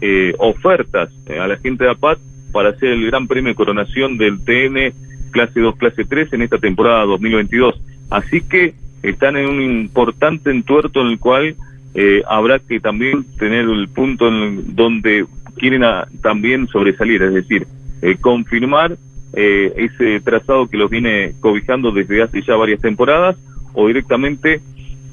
eh, 0.02 0.34
ofertas 0.38 1.10
a 1.30 1.48
la 1.48 1.58
gente 1.58 1.84
de 1.84 1.92
APAT 1.92 2.20
para 2.52 2.70
hacer 2.70 2.90
el 2.90 3.06
Gran 3.06 3.28
Premio 3.28 3.50
de 3.50 3.56
Coronación 3.56 4.18
del 4.18 4.44
TN 4.44 4.94
clase 5.32 5.60
2, 5.60 5.76
clase 5.78 6.06
3 6.06 6.34
en 6.34 6.42
esta 6.42 6.58
temporada 6.58 7.06
2022. 7.06 7.80
Así 8.10 8.42
que 8.42 8.74
están 9.04 9.38
en 9.38 9.48
un 9.48 9.62
importante 9.62 10.52
entuerto 10.52 11.02
en 11.02 11.08
el 11.08 11.20
cual 11.20 11.56
eh, 11.96 12.22
habrá 12.28 12.60
que 12.60 12.80
también 12.80 13.26
tener 13.38 13.66
el 13.66 13.88
punto 13.90 14.28
en 14.28 14.76
donde 14.76 15.26
quieren 15.58 15.84
también 16.22 16.68
sobresalir, 16.68 17.22
es 17.24 17.34
decir, 17.34 17.68
eh, 18.02 18.18
confirmar 18.20 18.98
eh, 19.34 19.74
ese 19.76 20.20
trazado 20.22 20.68
que 20.68 20.78
los 20.78 20.90
viene 20.90 21.34
cobijando 21.40 21.92
desde 21.92 22.24
hace 22.24 22.42
ya 22.42 22.56
varias 22.56 22.82
temporadas 22.82 23.38
o 23.74 23.88
directamente 23.88 24.62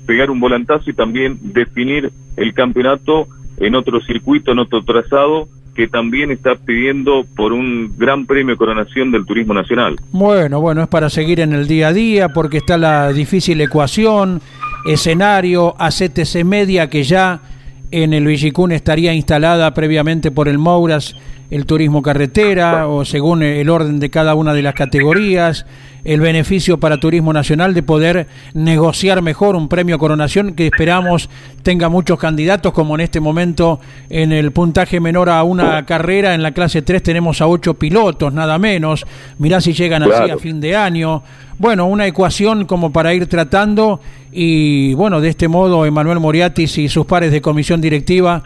pegar 0.06 0.30
un 0.30 0.40
volantazo 0.40 0.88
y 0.88 0.94
también 0.94 1.38
definir 1.42 2.10
el 2.36 2.54
campeonato 2.54 3.28
en 3.58 3.74
otro 3.74 4.00
circuito, 4.00 4.52
en 4.52 4.58
otro 4.58 4.82
trazado 4.84 5.48
que 5.74 5.88
también 5.88 6.30
está 6.30 6.54
pidiendo 6.54 7.24
por 7.36 7.52
un 7.52 7.92
gran 7.98 8.24
premio 8.24 8.56
coronación 8.56 9.12
del 9.12 9.26
turismo 9.26 9.52
nacional. 9.52 9.96
Bueno, 10.10 10.60
bueno, 10.60 10.82
es 10.82 10.88
para 10.88 11.10
seguir 11.10 11.40
en 11.40 11.52
el 11.52 11.68
día 11.68 11.88
a 11.88 11.92
día 11.92 12.30
porque 12.30 12.56
está 12.56 12.78
la 12.78 13.12
difícil 13.12 13.60
ecuación 13.60 14.40
escenario 14.86 15.74
ACTC 15.78 16.44
Media 16.44 16.88
que 16.88 17.02
ya 17.02 17.42
en 17.90 18.14
el 18.14 18.26
Villicún 18.26 18.72
estaría 18.72 19.12
instalada 19.12 19.72
previamente 19.74 20.30
por 20.30 20.48
el 20.48 20.58
Mouras 20.58 21.14
el 21.50 21.66
turismo 21.66 22.02
carretera 22.02 22.88
o 22.88 23.04
según 23.04 23.42
el 23.42 23.68
orden 23.70 24.00
de 24.00 24.10
cada 24.10 24.34
una 24.34 24.52
de 24.52 24.62
las 24.62 24.74
categorías, 24.74 25.66
el 26.04 26.20
beneficio 26.20 26.78
para 26.78 26.98
turismo 26.98 27.32
nacional 27.32 27.74
de 27.74 27.82
poder 27.82 28.28
negociar 28.54 29.22
mejor 29.22 29.56
un 29.56 29.68
premio 29.68 29.98
coronación 29.98 30.54
que 30.54 30.66
esperamos 30.66 31.28
tenga 31.62 31.88
muchos 31.88 32.18
candidatos, 32.18 32.72
como 32.72 32.94
en 32.94 33.00
este 33.00 33.18
momento 33.18 33.80
en 34.08 34.30
el 34.30 34.52
puntaje 34.52 35.00
menor 35.00 35.28
a 35.28 35.42
una 35.42 35.84
carrera, 35.84 36.34
en 36.34 36.42
la 36.42 36.52
clase 36.52 36.82
3 36.82 37.02
tenemos 37.02 37.40
a 37.40 37.48
ocho 37.48 37.74
pilotos, 37.74 38.32
nada 38.32 38.58
menos, 38.58 39.04
mirá 39.38 39.60
si 39.60 39.72
llegan 39.72 40.04
así 40.04 40.30
a 40.30 40.38
fin 40.38 40.60
de 40.60 40.76
año, 40.76 41.22
bueno, 41.58 41.86
una 41.86 42.06
ecuación 42.06 42.66
como 42.66 42.92
para 42.92 43.14
ir 43.14 43.26
tratando 43.26 44.00
y 44.30 44.94
bueno, 44.94 45.20
de 45.20 45.30
este 45.30 45.48
modo 45.48 45.86
Emanuel 45.86 46.20
Moriatis 46.20 46.78
y 46.78 46.88
sus 46.88 47.06
pares 47.06 47.32
de 47.32 47.40
comisión 47.40 47.80
directiva 47.80 48.42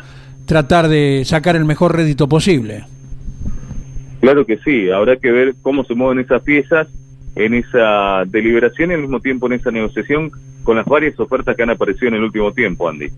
tratar 0.46 0.88
de 0.88 1.22
sacar 1.24 1.57
el 1.57 1.64
mejor 1.64 1.96
rédito 1.96 2.29
posible. 2.29 2.85
Claro 4.20 4.44
que 4.44 4.59
sí, 4.59 4.90
habrá 4.90 5.16
que 5.16 5.31
ver 5.31 5.55
cómo 5.62 5.85
se 5.85 5.94
mueven 5.94 6.18
esas 6.18 6.42
piezas 6.42 6.88
en 7.37 7.55
esa 7.55 8.24
deliberación 8.26 8.90
y 8.90 8.94
al 8.94 9.00
mismo 9.00 9.20
tiempo 9.20 9.46
en 9.46 9.55
esa 9.55 9.70
negociación 9.70 10.31
con 10.62 10.76
las 10.76 10.85
varias 10.85 11.18
ofertas 11.18 11.57
que 11.57 11.62
han 11.62 11.70
aparecido 11.70 12.09
en 12.09 12.14
el 12.14 12.24
último 12.24 12.53
tiempo, 12.53 12.88
Andy. 12.88 13.09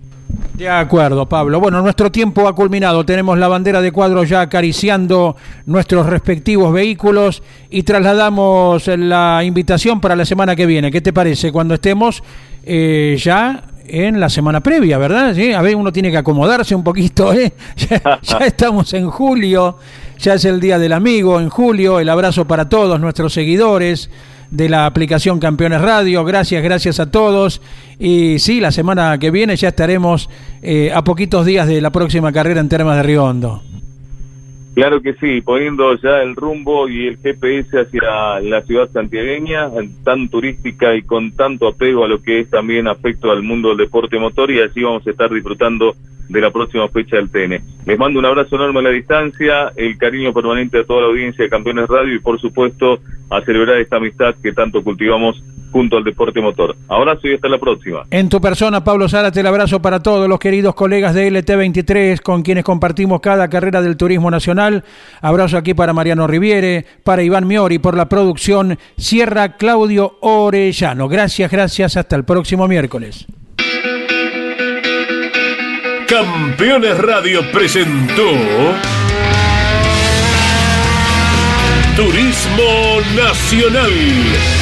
De 0.54 0.68
acuerdo, 0.68 1.28
Pablo. 1.28 1.58
Bueno, 1.60 1.82
nuestro 1.82 2.12
tiempo 2.12 2.46
ha 2.46 2.54
culminado. 2.54 3.04
Tenemos 3.04 3.38
la 3.38 3.48
bandera 3.48 3.80
de 3.80 3.90
cuadro 3.90 4.22
ya 4.22 4.42
acariciando 4.42 5.34
nuestros 5.66 6.06
respectivos 6.06 6.72
vehículos 6.72 7.42
y 7.70 7.82
trasladamos 7.82 8.86
la 8.86 9.42
invitación 9.44 10.00
para 10.00 10.14
la 10.14 10.24
semana 10.24 10.54
que 10.54 10.66
viene. 10.66 10.92
¿Qué 10.92 11.00
te 11.00 11.12
parece? 11.12 11.50
Cuando 11.50 11.74
estemos 11.74 12.22
eh, 12.64 13.16
ya 13.18 13.64
en 13.86 14.20
la 14.20 14.28
semana 14.28 14.60
previa, 14.60 14.98
¿verdad? 14.98 15.34
¿Sí? 15.34 15.52
A 15.52 15.62
ver, 15.62 15.76
uno 15.76 15.92
tiene 15.92 16.10
que 16.10 16.16
acomodarse 16.16 16.74
un 16.74 16.84
poquito, 16.84 17.32
¿eh? 17.32 17.52
ya 18.22 18.38
estamos 18.46 18.92
en 18.94 19.10
julio. 19.10 19.78
Ya 20.18 20.34
es 20.34 20.44
el 20.44 20.60
Día 20.60 20.78
del 20.78 20.92
Amigo 20.92 21.40
en 21.40 21.48
julio. 21.48 21.98
El 21.98 22.08
abrazo 22.08 22.46
para 22.46 22.68
todos 22.68 23.00
nuestros 23.00 23.32
seguidores 23.32 24.08
de 24.50 24.68
la 24.68 24.86
aplicación 24.86 25.40
Campeones 25.40 25.80
Radio. 25.80 26.24
Gracias, 26.24 26.62
gracias 26.62 27.00
a 27.00 27.10
todos. 27.10 27.60
Y 27.98 28.38
sí, 28.38 28.60
la 28.60 28.70
semana 28.70 29.18
que 29.18 29.30
viene 29.30 29.56
ya 29.56 29.68
estaremos 29.68 30.28
eh, 30.62 30.92
a 30.94 31.02
poquitos 31.02 31.44
días 31.44 31.66
de 31.66 31.80
la 31.80 31.90
próxima 31.90 32.32
carrera 32.32 32.60
en 32.60 32.68
Termas 32.68 32.96
de 32.96 33.02
Riondo. 33.02 33.62
Claro 34.74 35.02
que 35.02 35.12
sí, 35.14 35.42
poniendo 35.42 35.94
ya 35.96 36.22
el 36.22 36.34
rumbo 36.34 36.88
y 36.88 37.06
el 37.06 37.18
GPS 37.18 37.80
hacia 37.80 38.40
la 38.40 38.62
ciudad 38.62 38.88
santiagueña, 38.90 39.68
tan 40.02 40.28
turística 40.30 40.94
y 40.94 41.02
con 41.02 41.32
tanto 41.32 41.68
apego 41.68 42.04
a 42.04 42.08
lo 42.08 42.22
que 42.22 42.40
es 42.40 42.48
también 42.48 42.88
afecto 42.88 43.30
al 43.30 43.42
mundo 43.42 43.68
del 43.68 43.78
deporte 43.78 44.18
motor 44.18 44.50
y 44.50 44.60
así 44.60 44.82
vamos 44.82 45.06
a 45.06 45.10
estar 45.10 45.30
disfrutando 45.30 45.94
de 46.30 46.40
la 46.40 46.50
próxima 46.50 46.88
fecha 46.88 47.16
del 47.16 47.30
TN. 47.30 47.62
Les 47.84 47.98
mando 47.98 48.18
un 48.18 48.24
abrazo 48.24 48.56
enorme 48.56 48.80
a 48.80 48.84
la 48.84 48.90
distancia, 48.90 49.72
el 49.76 49.98
cariño 49.98 50.32
permanente 50.32 50.78
a 50.78 50.84
toda 50.84 51.02
la 51.02 51.08
audiencia 51.08 51.44
de 51.44 51.50
Campeones 51.50 51.88
Radio 51.88 52.14
y 52.14 52.20
por 52.20 52.40
supuesto 52.40 52.98
a 53.28 53.42
celebrar 53.42 53.78
esta 53.78 53.96
amistad 53.96 54.34
que 54.42 54.52
tanto 54.52 54.82
cultivamos 54.82 55.42
junto 55.72 55.96
al 55.96 56.04
deporte 56.04 56.40
motor. 56.40 56.76
Abrazo 56.88 57.26
y 57.26 57.34
hasta 57.34 57.48
la 57.48 57.58
próxima. 57.58 58.04
En 58.10 58.28
tu 58.28 58.40
persona, 58.40 58.84
Pablo 58.84 59.08
Zárate, 59.08 59.40
el 59.40 59.46
abrazo 59.46 59.80
para 59.80 60.02
todos 60.02 60.28
los 60.28 60.38
queridos 60.38 60.74
colegas 60.74 61.14
de 61.14 61.32
LT23 61.32 62.20
con 62.20 62.42
quienes 62.42 62.64
compartimos 62.64 63.20
cada 63.20 63.48
carrera 63.48 63.82
del 63.82 63.96
turismo 63.96 64.30
nacional. 64.30 64.84
Abrazo 65.20 65.56
aquí 65.56 65.74
para 65.74 65.92
Mariano 65.92 66.26
Riviere, 66.26 66.84
para 67.02 67.22
Iván 67.22 67.46
Miori 67.46 67.78
por 67.78 67.96
la 67.96 68.08
producción 68.08 68.78
Sierra 68.96 69.56
Claudio 69.56 70.18
Orellano. 70.20 71.08
Gracias, 71.08 71.50
gracias. 71.50 71.96
Hasta 71.96 72.16
el 72.16 72.24
próximo 72.24 72.68
miércoles. 72.68 73.26
Campeones 76.06 76.98
Radio 76.98 77.40
presentó 77.52 78.22
Turismo 81.96 83.00
Nacional. 83.16 84.61